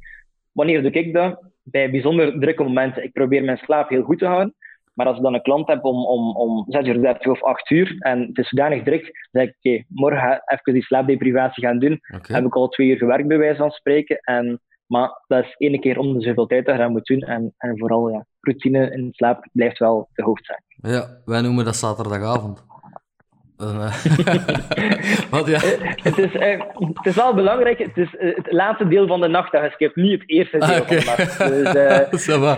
[0.51, 1.43] wanneer doe ik dat?
[1.63, 3.03] Bij bijzonder drukke momenten.
[3.03, 4.55] Ik probeer mijn slaap heel goed te houden.
[4.93, 7.69] Maar als ik dan een klant heb om, om, om 6 uur 30 of 8
[7.69, 11.79] uur en het is zodanig druk, dan zeg ik, oké, morgen even die slaapdeprivatie gaan
[11.79, 11.99] doen.
[12.21, 14.19] Heb ik al twee uur gewerkt, bij wijze van spreken.
[14.19, 17.21] En, maar dat is één keer om de zoveel tijd dat je dat moet doen.
[17.21, 20.63] En, en vooral, ja, routine in slaap blijft wel de hoofdzaak.
[20.67, 22.65] Ja, wij noemen dat zaterdagavond.
[23.57, 24.03] Eh,
[25.31, 25.59] Want ja.
[25.95, 26.61] het, is, eh,
[26.93, 29.69] het is wel belangrijk, het is eh, het laatste deel van de nacht dat je
[29.69, 31.37] skipt, niet het eerste deel Ah, van de nacht.
[32.11, 32.57] Dus, eh.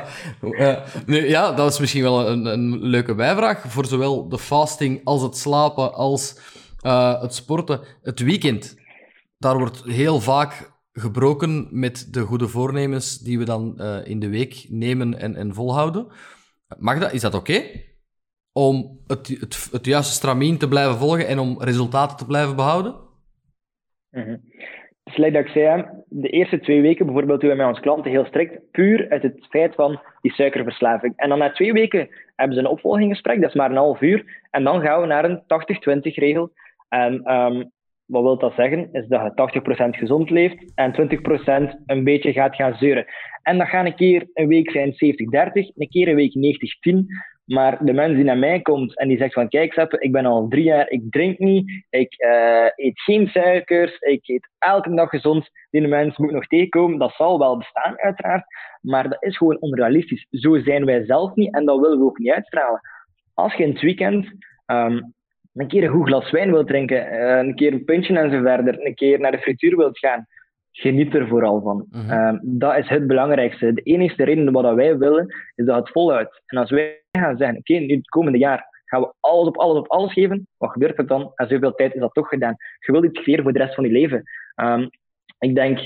[0.58, 5.02] Ja, nu, ja, dat is misschien wel een, een leuke bijvraag voor zowel de fasting
[5.04, 6.40] als het slapen als
[6.82, 7.80] eh, het sporten.
[8.02, 8.78] Het weekend,
[9.38, 14.30] daar wordt heel vaak gebroken met de goede voornemens die we dan eh, in de
[14.30, 16.08] week nemen en, en volhouden.
[16.78, 17.14] Mag dat?
[17.14, 17.62] Is dat oké?
[18.54, 22.96] Om het, het, het juiste stramien te blijven volgen en om resultaten te blijven behouden?
[25.20, 28.26] Like dat ik zei, de eerste twee weken bijvoorbeeld doen we met onze klanten heel
[28.26, 31.14] strikt, puur uit het feit van die suikerverslaving.
[31.16, 34.44] En dan na twee weken hebben ze een opvolgingsgesprek, dat is maar een half uur,
[34.52, 35.44] en dan gaan we naar een 80-20
[36.02, 36.52] regel.
[36.90, 37.64] En ehm,
[38.10, 38.90] wat wil dat zeggen?
[38.92, 39.22] Is dat
[39.54, 43.06] je 80% gezond leeft en 20% een beetje gaat gaan zeuren.
[43.44, 44.96] En dat gaat een keer een week zijn 70-30,
[45.76, 46.34] een keer een week
[46.94, 47.06] 90-10.
[47.46, 50.48] Maar de mens die naar mij komt en die zegt van kijk ik ben al
[50.48, 55.50] drie jaar, ik drink niet, ik eh, eet geen suikers, ik eet elke dag gezond.
[55.70, 58.44] Die mens moet nog tegenkomen, dat zal wel bestaan uiteraard,
[58.82, 60.28] maar dat is gewoon onrealistisch.
[60.30, 62.82] Zo zijn wij zelf niet en dat willen we ook niet uitstralen.
[63.34, 64.28] Als je in het weekend
[64.66, 65.00] ehm,
[65.60, 68.42] een keer een goed glas wijn wilt drinken, eh, een keer een puntje en zo
[68.42, 70.26] verder, een keer naar de frituur wilt gaan,
[70.72, 71.86] geniet er vooral van.
[71.90, 72.12] Mhm.
[72.12, 73.74] Ehm, dat is het belangrijkste.
[73.74, 76.42] De enige reden wat wij willen, is dat het voluit.
[76.46, 79.78] En als wij gaan zeggen, oké, nu het komende jaar gaan we alles op alles
[79.78, 81.32] op alles geven, wat gebeurt er dan?
[81.36, 82.56] En zoveel tijd is dat toch gedaan.
[82.80, 84.24] Je wilt iets creëren voor de rest van je leven.
[84.56, 84.88] Ehm,
[85.40, 85.80] ik denk,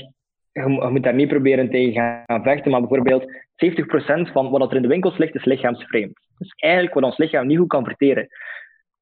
[0.52, 1.92] je, mo- je moet daar niet proberen tegen
[2.26, 3.24] gaan vechten, maar bijvoorbeeld
[3.56, 6.18] 70% van wat er in de winkels ligt, is lichaamsvreemd.
[6.38, 8.28] Dus eigenlijk wat ons lichaam niet goed kan verteren.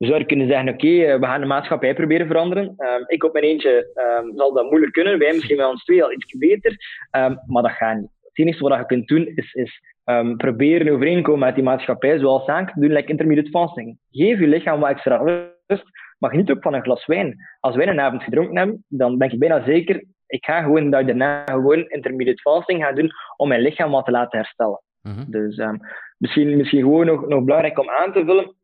[0.03, 2.75] We zouden kunnen zeggen, oké, eh, we gaan de maatschappij proberen veranderen.
[2.77, 5.19] Ehm, ik op mijn eentje ehm, zal dat moeilijk kunnen.
[5.19, 6.77] Wij misschien met ons twee al iets beter.
[7.11, 8.11] Ehm, maar dat gaat niet.
[8.21, 9.81] Het enige wat je kunt doen, is, is
[10.37, 13.99] proberen overeenkomen met die maatschappij, zoals zaken doen, like intermittent fasting.
[14.11, 15.85] Geef je lichaam wat extra rust,
[16.19, 17.37] maar geniet ook van een glas wijn.
[17.61, 21.07] Als wij een avond gedronken hebben, dan ben ik bijna zeker, ik ga gewoon dat
[21.07, 24.83] daarna gewoon intermittent fasting gaan doen om mijn lichaam wat te laten herstellen.
[25.03, 25.31] Mhm.
[25.31, 25.63] Dus
[26.19, 28.61] misschien, misschien gewoon nog, nog belangrijk om aan te vullen.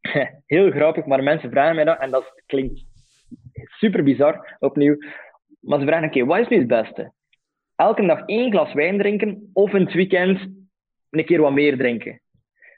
[0.46, 2.84] Heel grappig, maar mensen vragen mij dat en dat klinkt
[3.78, 4.96] super bizar opnieuw.
[5.60, 7.12] Maar ze vragen: oké, wat is nu het beste?
[7.76, 10.40] Elke dag één glas wijn drinken of in het weekend
[11.10, 12.20] een keer wat meer drinken?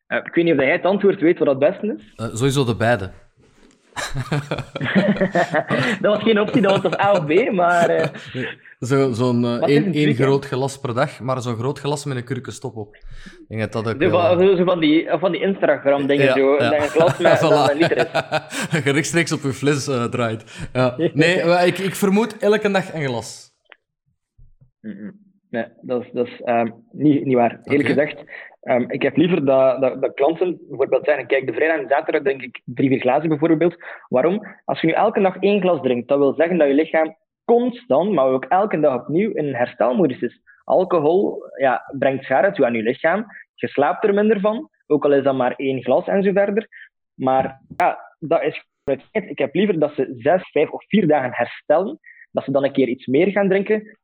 [0.07, 2.13] Eh, ik weet niet of jij het antwoord weet wat het beste is.
[2.17, 3.11] Eh, sowieso de beide.
[6.01, 8.09] dat was geen optie, dat was of A of B, maar eh,
[8.81, 12.05] Zo- Zo'n eh, Wat is één, één groot glas per dag, maar zo'n groot glas
[12.05, 12.95] met een kurkenstop op.
[12.95, 15.41] Ik denk dat dat ook zo wel, van, eh, zo- zo van die, van die
[15.41, 17.71] Instagram-dingen, zo, dat een glas met Voilà.
[17.71, 18.11] een liter is.
[18.73, 20.69] Dat je rechtstreeks op je fles eh, draait.
[20.73, 20.95] Ja.
[21.15, 23.49] Nee, maar ik, ik vermoed elke dag een glas.
[25.51, 27.61] Nee, dat is, dat is ehm, niet, niet waar.
[27.65, 28.01] Eerlijk Oké.
[28.01, 28.25] gezegd,
[28.61, 32.23] ehm, ik heb liever dat, dat, dat klanten bijvoorbeeld zeggen, kijk, de vrijdag en zaterdag
[32.23, 33.77] drink ik drie, vier glazen bijvoorbeeld.
[34.09, 34.47] Waarom?
[34.65, 38.13] Als je nu elke dag één glas drinkt, dat wil zeggen dat je lichaam constant,
[38.13, 40.41] maar ook elke dag opnieuw in herstelmodus is.
[40.65, 43.27] Alcohol ja, brengt schade toe aan je lichaam.
[43.55, 46.69] Je slaapt er minder van, ook al is dat maar één glas en zo verder.
[47.15, 48.65] Maar ja, dat is.
[49.11, 51.99] Ik heb liever dat ze zes, vijf of vier dagen herstellen,
[52.31, 53.99] dat ze dan een keer iets meer gaan drinken,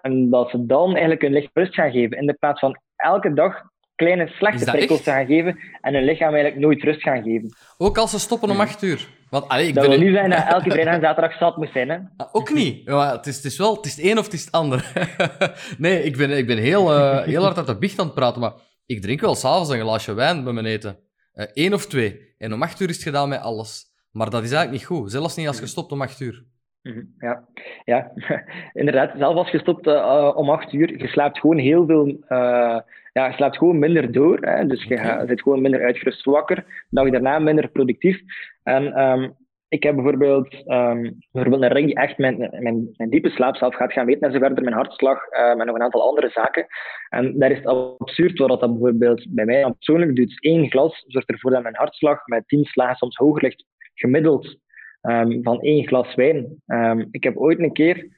[0.00, 2.16] en dat ze dan eigenlijk hun lichaam rust gaan geven.
[2.16, 3.62] In de plaats van elke dag
[4.00, 7.56] kleine slechte prikkels gaan geven en hun lichaam eigenlijk nooit rust gaan geven.
[7.78, 9.08] Ook als ze stoppen om acht uur.
[9.30, 11.88] Want, allee, ik Dat wil niet zijn dat elke vrijdag en zaterdag zat moet zijn.
[11.88, 11.98] Hè?
[12.16, 12.82] Ah, Ook niet.
[12.84, 14.92] Ja, het, is, het is wel het is het een of het is het ander.
[15.78, 18.40] nee, ik ben, ik ben heel, eh, heel hard uit de biecht aan het praten,
[18.40, 18.52] maar
[18.86, 20.98] ik drink wel s'avonds een glaasje wijn bij mijn eten.
[21.32, 22.34] Eén of twee.
[22.38, 23.84] En om acht uur is het gedaan met alles.
[24.10, 25.10] Maar dat is eigenlijk niet goed.
[25.10, 26.44] Zelfs niet als je stopt om acht uur.
[26.82, 27.44] Mhm, ja,
[27.84, 28.12] ja.
[28.80, 29.12] inderdaad.
[29.16, 32.80] Zelf als je stopt uh, om acht uur, je slaapt gewoon heel veel, uh,
[33.12, 34.38] ja, je slaapt gewoon minder door.
[34.40, 34.66] Hè?
[34.66, 35.26] Dus je okay.
[35.26, 36.56] zit gewoon minder uitgerust wakker.
[36.56, 38.20] De dag daarna minder productief.
[38.62, 39.36] En um,
[39.68, 43.74] ik heb bijvoorbeeld, um, bijvoorbeeld een ring die echt mijn, mijn, mijn diepe slaap zelf
[43.74, 46.66] gaat gaan weten en zo verder, mijn hartslag uh, en nog een aantal andere zaken.
[47.08, 50.36] En daar is het absurd wat dat bijvoorbeeld bij mij persoonlijk doet.
[50.38, 53.64] Eén glas zorgt ervoor dat mijn hartslag met tien slagen soms hoger ligt,
[53.94, 54.58] gemiddeld
[55.02, 56.62] um, van één glas wijn.
[56.66, 58.08] Um, ik heb ooit een keer,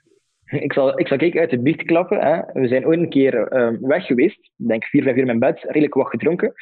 [0.66, 2.20] ik zal, ik zal kijken uit de biecht klappen.
[2.20, 2.60] Hè.
[2.60, 5.38] We zijn ooit een keer um, weg geweest, ik denk vier, vijf uur in mijn
[5.38, 6.52] bed, redelijk wat gedronken.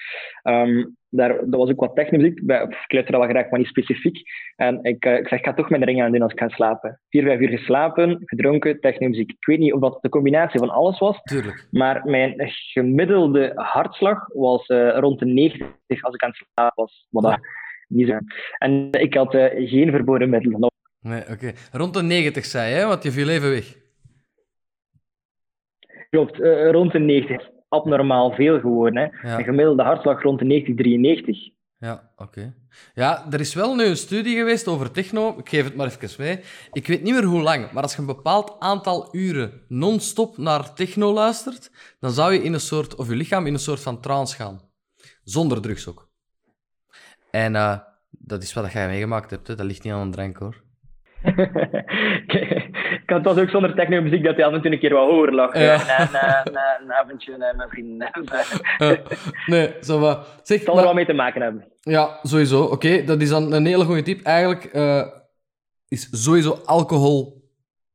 [1.09, 4.23] daar, dat was ook wat technomuziek, ik luister wel graag, maar niet specifiek.
[4.57, 6.49] En ik, uh, ik zeg, ik ga toch mijn ring aan doen als ik ga
[6.49, 7.01] slapen.
[7.09, 9.31] Vier, vijf uur geslapen, gedronken, technomuziek.
[9.31, 11.67] Ik weet niet of dat de combinatie van alles was, Tuurlijk.
[11.71, 12.35] maar mijn
[12.73, 17.07] gemiddelde hartslag was uh, rond de 90 als ik aan het slapen was.
[17.11, 17.41] Wat ja.
[17.91, 18.19] Niet zo.
[18.59, 20.71] En ik had uh, geen verboden middelen.
[21.01, 21.53] Nee, oké.
[21.73, 23.77] Rond de 90 zei je, want je viel even weg.
[26.11, 27.49] Klopt, uh, rond de 90.
[27.69, 28.97] Abnormaal veel gewoon.
[28.97, 29.03] Hè.
[29.03, 29.39] Ja.
[29.39, 31.51] Een gemiddelde hartslag rond de 90, 93.
[31.79, 32.55] Ja, oké.
[32.95, 35.39] Ja, er is wel nu een studie geweest over techno.
[35.39, 36.41] Ik geef het maar even mee.
[36.73, 40.75] Ik weet niet meer hoe lang, maar als je een bepaald aantal uren non-stop naar
[40.75, 41.71] techno luistert,
[42.01, 44.61] dan zou je in een soort, of je lichaam in een soort van trance gaan.
[45.23, 46.10] Zonder drugs ook.
[47.31, 47.79] En uh,
[48.11, 49.47] dat is wat jij meegemaakt hebt.
[49.47, 49.55] Hè.
[49.55, 50.63] Dat ligt niet aan een drank, hoor.
[53.03, 55.35] ik had was ook zonder techno-muziek dat hij af en toe een keer wat hoger
[55.35, 55.59] lag.
[55.59, 56.09] Ja.
[56.13, 58.11] Na, een avondje met mijn vrienden.
[59.47, 60.41] nee, zo wat.
[60.43, 61.65] Zeg, zal er wel mee te maken hebben.
[61.81, 62.65] Ja, sowieso.
[62.65, 64.23] Oké, dat is dan een hele goede tip.
[64.23, 65.07] Eigenlijk uh,
[65.89, 67.49] is sowieso alcohol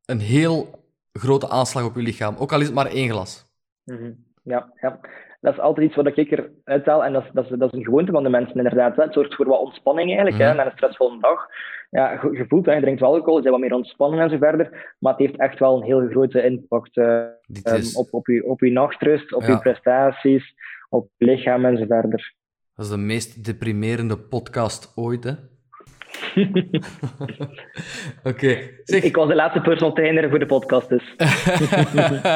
[0.05, 0.83] een heel
[1.13, 2.35] grote aanslag op je lichaam.
[2.37, 3.45] Ook al is het maar één glas.
[3.83, 4.23] Mm -hmm.
[4.43, 4.99] Ja, ja
[5.45, 7.03] dat is altijd iets wat ik eruit haal.
[7.03, 8.95] En dat is, dat, is, dat is een gewoonte van de mensen, inderdaad.
[8.95, 10.47] Het zorgt voor wat ontspanning eigenlijk, mm.
[10.47, 11.47] hè, na een stressvolle dag.
[11.89, 14.37] Ja, je voelt, hè, je drinkt wel alcohol, je bent wat meer ontspannen en zo
[14.37, 14.95] verder.
[14.99, 18.59] Maar het heeft echt wel een heel grote impact uh, um, op, op, je, op
[18.59, 19.47] je nachtrust, op ja.
[19.47, 20.53] je prestaties,
[20.89, 22.33] op je lichaam en zo verder.
[22.75, 25.31] Dat is de meest deprimerende podcast ooit, hè?
[28.23, 28.57] Oké.
[28.83, 29.03] Zeg...
[29.03, 31.15] Ik was de laatste personal trainer voor de podcast, dus.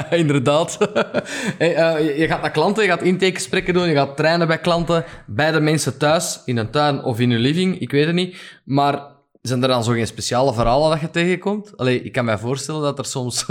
[0.20, 0.92] Inderdaad.
[1.58, 5.04] hey, uh, je gaat naar klanten, je gaat intakegesprekken doen, je gaat trainen bij klanten,
[5.28, 8.60] bij de mensen thuis, in een tuin of in hun living, ik weet het niet.
[8.66, 11.78] Maar zijn er dan zo geen speciale verhalen dat je tegenkomt?
[11.78, 13.46] Allee, ik kan me voorstellen dat er soms,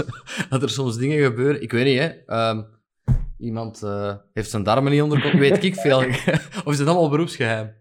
[0.49, 1.61] dat er soms dingen gebeuren.
[1.61, 2.49] Ik weet niet, hè.
[2.49, 2.65] Um,
[3.37, 5.97] iemand uh, heeft zijn darmen niet onder weet ik veel.
[6.65, 7.77] of is het allemaal beroepsgeheim?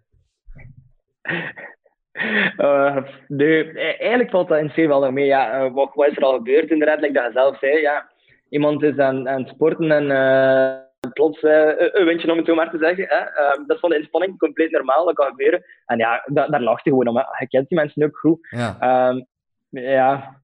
[2.59, 2.97] Uh,
[3.29, 5.27] nee, e-, eigenlijk valt dat in C wel nog mee.
[5.27, 7.81] Ja, uh, wat, wat, is er al gebeurd inderdaad, like dat je zelf zei.
[7.81, 8.11] Ja,
[8.49, 12.71] iemand is aan, aan het sporten en uh, plots een windje om het zo maar
[12.71, 13.07] te zeggen.
[13.09, 13.25] Hè?
[13.67, 15.65] dat is van de inspanning compleet normaal, dat kan gebeuren.
[15.87, 17.17] En ja, da daar lacht je gewoon om.
[17.17, 17.23] Hè.
[17.39, 18.49] Je kent die mensen ook goed.
[18.51, 19.09] Ja.
[19.09, 19.27] Um,
[19.69, 20.37] ja.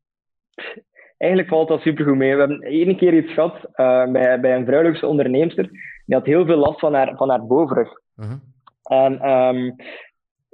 [1.17, 2.33] Eigenlijk valt dat supergoed mee.
[2.33, 3.69] We hebben één keer iets gehad
[4.13, 5.69] bij, bij een vrouwelijke onderneemster.
[6.07, 8.01] Die had heel veel last van haar, van haar bovenrug.
[8.15, 8.33] -huh.
[8.85, 9.77] En um,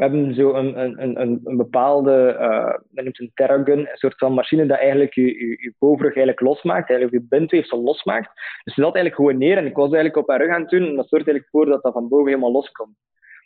[0.00, 4.18] we hebben zo een, een, een, een bepaalde, uh, men noemt een terragun, een soort
[4.18, 8.30] van machine dat eigenlijk je, je, je bovenrug eigenlijk losmaakt, eigenlijk je bindweefsel losmaakt.
[8.64, 10.70] Dus ze zat eigenlijk gewoon neer en ik was eigenlijk op haar rug aan het
[10.70, 12.96] doen en dat zorgt eigenlijk voor dat dat van boven helemaal loskomt.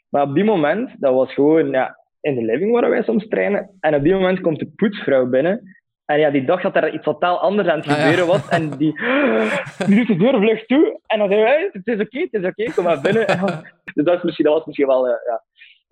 [0.08, 3.70] Maar op die moment, dat was gewoon ja, in de living waar wij soms trainen,
[3.80, 5.74] en op die moment komt de poetsvrouw binnen
[6.04, 8.48] en ja, die dacht dat er iets totaal anders aan het gebeuren was.
[8.48, 9.00] En die,
[9.86, 11.00] die doet de deur vlug toe.
[11.06, 13.26] En dan zei hij, het is oké, okay, het is oké, okay, kom maar binnen.
[13.94, 15.42] dus dat, is misschien, dat was misschien wel uh, ja,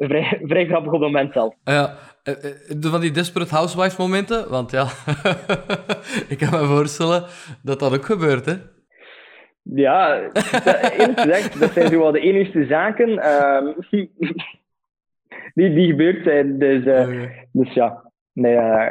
[0.06, 1.54] vrij, vrij grappig op het moment zelf.
[1.64, 4.82] Ja, eh, eh, van die Desperate Housewives momenten, want ja,
[6.32, 7.24] ik kan me voorstellen
[7.62, 8.54] dat dat ook gebeurt, hè?
[9.62, 10.14] Ja,
[10.98, 13.74] eerlijk gezegd, dat zijn zo wel de enigste zaken um,
[15.54, 16.58] die, die gebeurd zijn.
[16.58, 17.28] Dus, uh, oh, ja.
[17.52, 18.86] dus ja, nee, uh,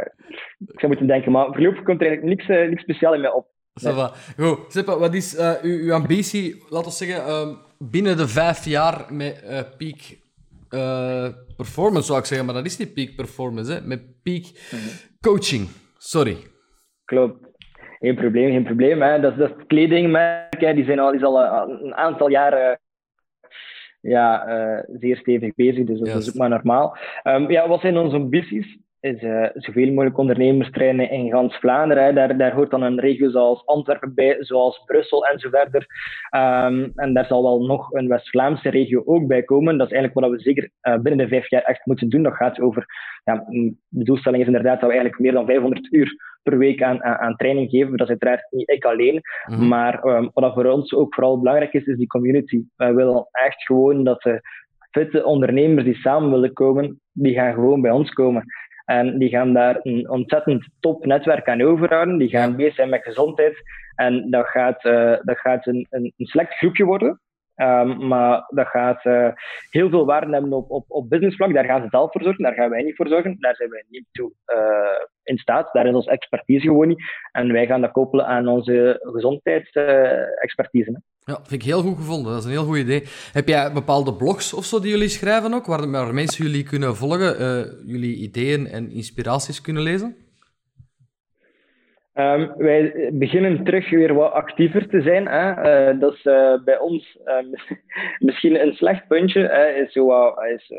[0.60, 3.48] ik zou moeten denken, maar voorlopig komt er eigenlijk niks, niks speciaal in mij op.
[3.74, 3.94] Nee.
[4.38, 9.44] Goed, wat is uw, uw, ambitie, laten we zeggen, um, binnen de vijf jaar met
[9.78, 10.21] peak
[10.72, 13.82] uh, performance, zou ik zeggen, maar dat is niet peak performance, hè?
[13.82, 14.44] met peak
[15.22, 15.68] coaching.
[15.98, 16.38] Sorry.
[17.06, 17.50] Klopt.
[18.00, 19.02] Geen probleem, geen probleem.
[19.02, 19.20] Hè.
[19.20, 20.74] Dat, is, dat kledingmerk, hè.
[20.74, 22.80] die zijn al, is al een aantal jaren
[24.02, 26.18] ja, uh, zeer stevig bezig, dus dat yes.
[26.18, 26.98] is ook maar normaal.
[27.24, 28.78] Um, ja, wat zijn onze ambities?
[29.02, 32.16] Is uh, zoveel mogelijk ondernemers trainen in gans Vlaanderen.
[32.16, 35.86] Daar, daar hoort dan een regio zoals Antwerpen bij, zoals Brussel en zo verder.
[36.36, 39.78] Um, en daar zal wel nog een West-Vlaamse regio ook bij komen.
[39.78, 42.24] Dat is eigenlijk wat we zeker uh, binnen de vijf jaar echt moeten doen.
[42.24, 42.86] Dat gaat over,
[43.24, 43.46] ja,
[43.88, 47.18] de doelstelling is inderdaad dat we eigenlijk meer dan 500 uur per week aan, aan,
[47.18, 47.98] aan training geven.
[47.98, 49.22] Dat is uiteraard niet ik alleen.
[49.46, 49.68] Mm -hmm.
[49.68, 52.64] Maar um, wat voor ons ook vooral belangrijk is, is die community.
[52.76, 54.42] Wij willen echt gewoon dat de
[54.92, 58.46] fitte ondernemers die samen willen komen, die gaan gewoon bij ons komen.
[58.98, 62.18] En die gaan daar een ontzettend top netwerk aan overhouden.
[62.18, 63.62] Die gaan bezig zijn met gezondheid.
[63.96, 67.22] En dat gaat, uh, dat gaat een, een, select groepje worden.
[67.56, 69.32] Um, maar dat gaat uh,
[69.70, 71.54] heel veel waarde hebben op, op, op businessvlak.
[71.54, 73.38] Daar gaan ze zelf voor zorgen, daar gaan wij niet voor zorgen.
[73.40, 75.74] Daar zijn wij niet toe uh, in staat.
[75.74, 77.04] Daar is onze expertise gewoon niet.
[77.32, 81.02] En wij gaan dat koppelen aan onze gezondheidsexpertise.
[81.24, 82.32] Ja, vind ik heel goed gevonden.
[82.32, 83.04] Dat is een heel goed idee.
[83.34, 86.96] Heb jij bepaalde blogs of zo die jullie schrijven ook, waar, waar mensen jullie kunnen
[86.96, 87.36] volgen,
[87.86, 90.16] jullie ideeën en inspiraties kunnen lezen?
[92.16, 95.28] Um, wij beginnen terug weer wat actiever te zijn.
[95.28, 95.92] Hè.
[95.92, 97.36] Uh, dat is uh, bij ons uh,
[98.28, 99.42] misschien een slecht puntje.
[99.42, 99.66] Hè.
[99.66, 100.72] Is zo, is,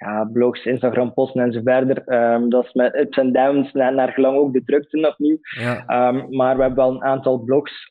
[0.00, 2.12] ja, blogs, Instagram posten en zo verder.
[2.32, 5.38] Um, dat is met ups en downs naar, naar gelang ook de drukte opnieuw.
[5.40, 6.08] Ja.
[6.08, 7.86] Um, maar we hebben wel een aantal blogs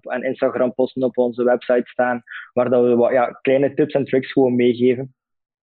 [0.00, 4.04] en Instagram posten op onze website staan, waar dat we wat ja, kleine tips en
[4.04, 5.14] tricks gewoon meegeven.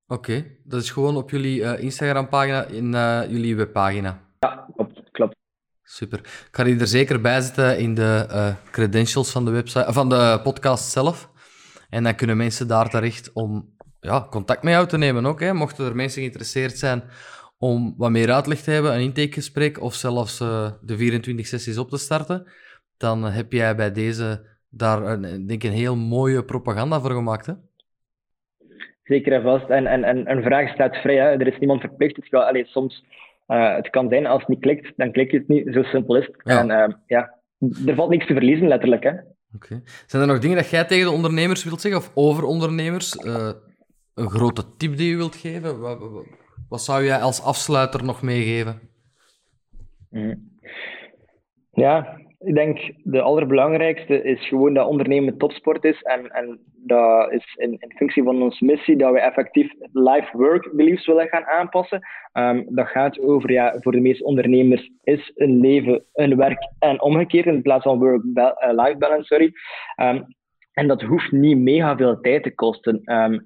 [0.07, 2.91] Oké, dat is gewoon op jullie Instagram pagina, in
[3.31, 4.19] jullie webpagina.
[4.39, 5.11] Ja, klopt.
[5.11, 5.35] klopt.
[5.83, 6.19] Super.
[6.19, 10.09] Ik ga die er zeker bij zetten in de uh, credentials van de, website, van
[10.09, 11.29] de podcast zelf.
[11.89, 15.39] En dan kunnen mensen daar terecht om ja, contact met jou te nemen ook.
[15.39, 15.53] Hè.
[15.53, 17.03] Mochten er mensen geïnteresseerd zijn
[17.57, 21.89] om wat meer uitleg te hebben, een intakegesprek of zelfs uh, de 24 sessies op
[21.89, 22.47] te starten,
[22.97, 27.45] dan heb jij bij deze daar een, denk ik een heel mooie propaganda voor gemaakt.
[27.45, 27.53] Hè?
[29.03, 29.69] Zeker en vast.
[29.69, 31.15] En, en, en een vraag staat vrij.
[31.15, 31.23] Hè.
[31.23, 32.15] Er is niemand verplicht.
[32.15, 33.03] Het gaat, allez, soms
[33.47, 35.67] uh, het kan zijn, als het niet klikt, dan klikt het niet.
[35.73, 36.35] Zo simpel is het.
[36.43, 36.59] Ja.
[36.59, 37.33] En uh, ja,
[37.85, 39.03] er valt niks te verliezen, letterlijk.
[39.03, 39.11] Hè.
[39.55, 39.81] Okay.
[40.05, 43.15] Zijn er nog dingen dat jij tegen de ondernemers wilt zeggen, of over ondernemers?
[43.15, 43.49] Uh,
[44.19, 45.79] een grote tip die je wilt geven?
[45.79, 46.25] Wat,
[46.69, 48.79] wat, zou jij als afsluiter nog meegeven?
[50.09, 50.57] Mm.
[51.71, 56.01] Ja, ik denk de allerbelangrijkste is gewoon dat ondernemen topsport is.
[56.01, 60.71] En, en dat is in, in functie van onze missie dat we effectief life work
[60.73, 62.01] beliefs willen gaan aanpassen.
[62.33, 67.01] Um, dat gaat over, ja, voor de meeste ondernemers is een leven een werk en
[67.01, 69.25] omgekeerd in plaats van work-life balance.
[69.25, 69.53] Sorry.
[70.01, 70.25] Um,
[70.73, 73.01] en dat hoeft niet mega veel tijd te kosten.
[73.13, 73.43] Um,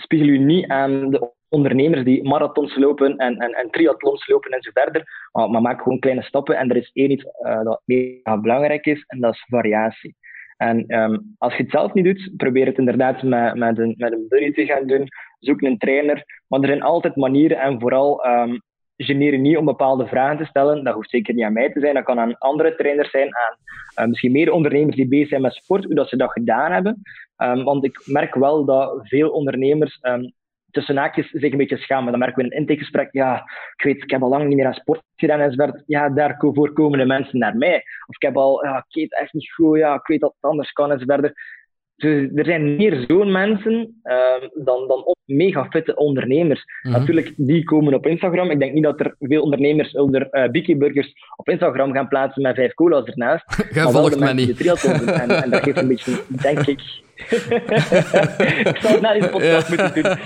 [0.00, 4.62] spiegel u niet aan de ondernemers die marathons lopen en, en, en triathlons lopen en
[4.62, 5.28] zo verder.
[5.32, 6.56] Maar, maar, maak gewoon kleine stappen.
[6.56, 10.16] En er is één iets uh, dat mega belangrijk is, en dat is variatie.
[10.56, 14.12] En um, als je het zelf niet doet, probeer het inderdaad met, met, een, met
[14.12, 15.08] een buddy te gaan doen.
[15.38, 16.24] Zoek een trainer.
[16.46, 18.62] Maar er zijn altijd manieren en vooral um,
[19.04, 20.84] geneer niet om bepaalde vragen te stellen.
[20.84, 21.94] Dat hoeft zeker niet aan mij te zijn.
[21.94, 23.56] Dat kan aan andere trainers zijn, aan
[24.04, 27.02] uh, misschien meer ondernemers die bezig zijn met sport, hoe dat ze dat gedaan hebben.
[27.36, 30.32] Um, want ik merk wel dat veel ondernemers um,
[30.70, 32.10] tussen haakjes zich een beetje schamen.
[32.10, 33.36] Dan merken we in een intakegesprek, ja,
[33.76, 35.82] ik weet, ik heb al lang niet meer aan sport gedaan enzovoort.
[35.86, 37.76] Ja, daarvoor komen de mensen naar mij.
[38.06, 40.50] Of ik heb al, ja, ik weet echt niet goed, ja, ik weet dat het
[40.50, 41.32] anders kan enzovoort.
[41.98, 46.64] Dus er zijn meer zo'n mensen uh, dan, dan mega fitte ondernemers.
[46.64, 47.00] Mm -hmm.
[47.00, 48.50] Natuurlijk, die komen op Instagram.
[48.50, 52.42] Ik denk niet dat er veel ondernemers onder uh, Biki Burgers op Instagram gaan plaatsen
[52.42, 53.44] met vijf cola's ernaast.
[53.74, 54.56] Jij volgt mij niet.
[55.06, 56.80] En, en dat geeft een beetje, denk ik,
[58.72, 60.16] ik zou het naar die podcast moeten doen.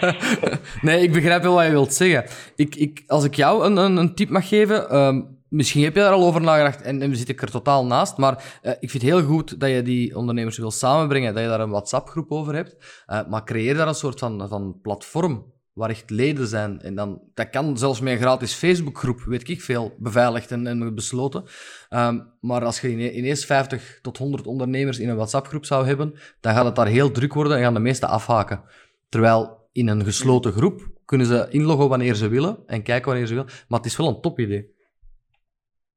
[0.83, 2.25] nee, ik begrijp wel wat je wilt zeggen.
[2.57, 6.01] Ik, ik, als ik jou een, een, een tip mag geven, um, misschien heb je
[6.01, 9.03] daar al over nagedacht en, en zit ik er totaal naast, maar uh, ik vind
[9.03, 12.55] het heel goed dat je die ondernemers wil samenbrengen, dat je daar een WhatsApp-groep over
[12.55, 12.77] hebt,
[13.07, 16.81] uh, maar creëer daar een soort van, van platform waar echt leden zijn.
[16.81, 20.95] En dan, dat kan zelfs met een gratis Facebookgroep, weet ik veel, beveiligd en, en
[20.95, 21.45] besloten.
[21.91, 26.55] Um, maar als je ineens 50 tot 100 ondernemers in een WhatsApp-groep zou hebben, dan
[26.55, 28.63] gaat het daar heel druk worden en gaan de meesten afhaken.
[29.09, 33.35] Terwijl in een gesloten groep kunnen ze inloggen wanneer ze willen en kijken wanneer ze
[33.35, 33.51] willen.
[33.69, 34.71] Maar het is wel een topidee.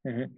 [0.06, 0.32] Mm -hmm.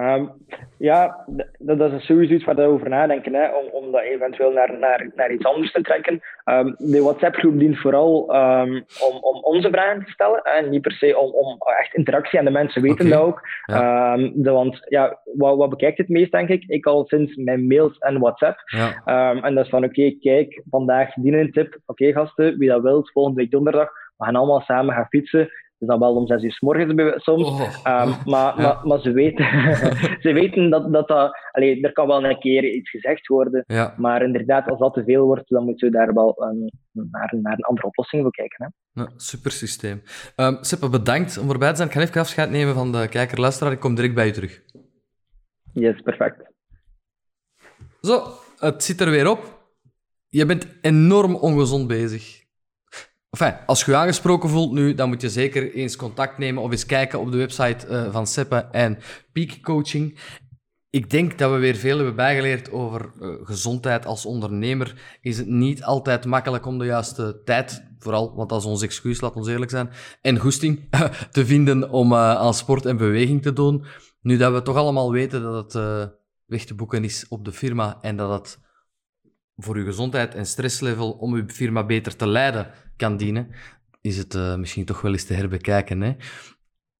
[0.00, 0.32] Um,
[0.78, 1.24] ja,
[1.58, 4.78] dat, dat, is sowieso iets waar we over nadenken, hè, om, om dat eventueel naar,
[4.78, 6.20] naar, naar iets anders te trekken.
[6.44, 10.92] Um, de WhatsApp-groep dient vooral um, om, om onze vragen te stellen, en niet per
[10.92, 13.18] se om, om echt interactie, en de mensen weten okay.
[13.18, 13.40] dat ook.
[13.66, 14.16] Ja.
[14.16, 16.64] De, want ja, wat, wat bekijkt het meest, denk ik?
[16.66, 18.58] Ik al sinds mijn mails en WhatsApp.
[18.64, 19.02] Ja.
[19.42, 21.66] en dat is van, oké, okay, kijk, vandaag die een tip.
[21.66, 25.50] Oké, okay, gasten, wie dat wilt, volgende week donderdag, we gaan allemaal samen gaan fietsen
[25.80, 27.42] is dan wel om zes uur s morgens soms.
[27.42, 28.62] Oh, um, oh, maar, ja.
[28.62, 29.44] maar, maar, ze weten,
[30.24, 31.08] ze weten dat dat.
[31.08, 33.64] dat allee, er kan wel een keer iets gezegd worden.
[33.66, 33.94] Ja.
[33.96, 37.52] Maar inderdaad, als dat te veel wordt, dan moeten we daar wel um, naar, naar
[37.52, 38.64] een andere oplossing voor kijken.
[38.64, 39.02] Hè.
[39.02, 40.02] Ja, super systeem.
[40.36, 41.88] Um, Seppe, bedankt om erbij te zijn.
[41.88, 43.72] Ik ga even afscheid nemen van de kijker-luisteraar.
[43.72, 44.62] Ik kom direct bij je terug.
[45.72, 46.50] Yes, perfect.
[48.00, 48.22] Zo,
[48.58, 49.58] het zit er weer op.
[50.28, 52.39] Je bent enorm ongezond bezig.
[53.30, 56.70] Enfin, als je je aangesproken voelt nu, dan moet je zeker eens contact nemen of
[56.70, 58.98] eens kijken op de website uh, van Seppe en
[59.32, 60.18] Peak Coaching.
[60.90, 65.18] ik denk dat we weer veel hebben bijgeleerd over uh, gezondheid als ondernemer.
[65.20, 69.20] Is het niet altijd makkelijk om de juiste tijd, vooral, want dat is ons excuus,
[69.20, 70.88] laat ons eerlijk zijn, en goesting
[71.30, 73.84] te vinden om uh, aan sport en beweging te doen.
[74.20, 76.12] Nu dat we toch allemaal weten dat het
[76.46, 78.58] weg te boeken is op de firma en dat het
[79.62, 83.48] voor uw gezondheid en stresslevel om uw firma beter te leiden kan dienen,
[84.00, 86.00] is het misschien toch wel eens te herbekijken.
[86.00, 86.14] Hè?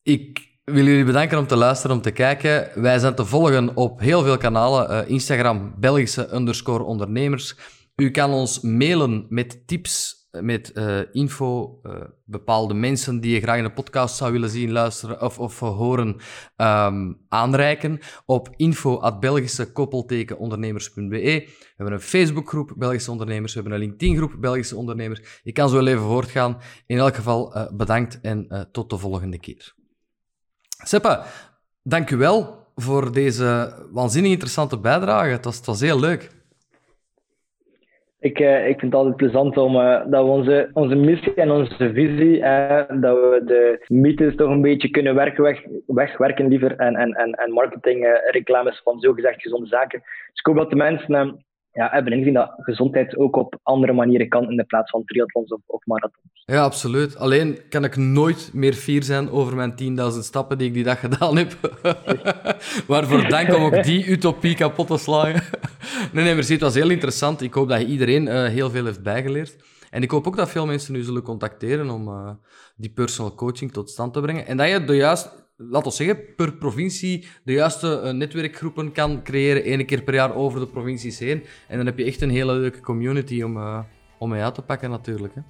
[0.02, 2.82] Ik wil jullie bedanken om te luisteren, om te kijken.
[2.82, 4.90] Wij zijn te volgen op heel veel kanalen.
[4.90, 7.56] Uh, Instagram, Belgische underscore ondernemers.
[7.96, 11.92] U kan ons mailen met tips, met uh, info, uh,
[12.24, 16.16] bepaalde mensen die je graag in de podcast zou willen zien, luisteren of, of horen,
[16.56, 21.10] um, aanreiken op info.belgische-ondernemers.be.
[21.10, 25.40] We hebben een Facebookgroep Belgische Ondernemers, we hebben een LinkedIn-groep Belgische Ondernemers.
[25.42, 26.58] Je kan zo even voortgaan.
[26.86, 29.74] In elk geval bedankt en tot de volgende keer.
[30.84, 31.26] Seppa,
[31.82, 35.30] dank u wel voor deze waanzinnig interessante bijdrage.
[35.30, 36.39] Het was, het was heel leuk.
[38.20, 41.50] Ik, uh, ik vind het altijd plezant om uh, dat we onze, onze missie en
[41.50, 46.76] onze visie, uh, dat we de mythes toch een beetje kunnen werken, weg, wegwerken liever
[46.76, 50.00] en, en, en, en marketing, reclames van zogezegd gezonde zaken.
[50.00, 54.28] Dus ik hoop dat de mensen ja, hebben ingezien dat gezondheid ook op andere manieren
[54.28, 56.42] kan in de plaats van triathlons of, marathons.
[56.44, 57.16] Ja, absoluut.
[57.16, 61.00] Alleen kan ik nooit meer fier zijn over mijn 10.000 stappen die ik die dag
[61.08, 61.56] gedaan heb.
[62.86, 65.32] Waarvoor dank om ook die utopie kapot te slaan.
[66.12, 66.52] nee, nee, merci.
[66.52, 67.40] Het was heel interessant.
[67.40, 69.56] Ik hoop dat iedereen uh, heel veel heeft bijgeleerd.
[69.90, 72.30] En ik hoop ook dat veel mensen nu zullen contacteren om uh,
[72.76, 74.46] die personal coaching tot stand te brengen.
[74.46, 79.22] En dat je de juist laat ons zeggen, per provincie de juiste uh, netwerkgroepen kan
[79.22, 81.44] creëren, één keer per jaar over de provincies heen.
[81.68, 83.78] En dan heb je echt een hele leuke community om, uh,
[84.18, 85.34] om mee uit te pakken natuurlijk.
[85.34, 85.40] Hè.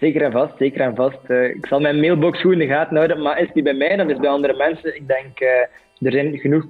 [0.00, 1.18] Zeker en vast, zeker en vast.
[1.28, 3.96] Uh, ik zal mijn mailbox goed in de gaten houden, maar is die bij mij,
[3.96, 4.96] dan is bij andere mensen.
[4.96, 5.40] Ik denk,
[5.98, 6.66] er zijn genoeg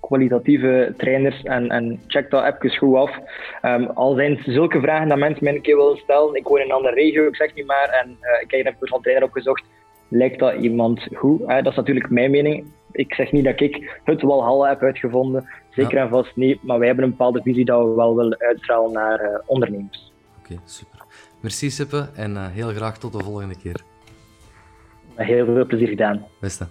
[0.00, 3.18] kwalitatieve trainers en, en check dat even goed af.
[3.62, 6.64] Um, al zijn zulke vragen dat mensen mij een keer willen stellen, ik woon in
[6.64, 9.64] een andere regio, ik zeg niet maar, en ik heb een personal trainer opgezocht,
[10.08, 11.40] lijkt dat iemand goed.
[11.46, 11.62] Hè?
[11.62, 12.64] Dat is natuurlijk mijn mening.
[12.92, 15.48] Ik zeg niet dat ik het Walhalla heb uitgevonden.
[15.70, 16.62] Zeker en vast niet.
[16.62, 20.12] Maar wij hebben een bepaalde visie dat we wel willen uitstralen naar uh, ondernemers.
[20.38, 21.04] Oké, super.
[21.40, 23.80] Merci Sippe en uh, heel graag tot de volgende keer.
[25.14, 26.26] Heel veel plezier gedaan.
[26.40, 26.66] Beste.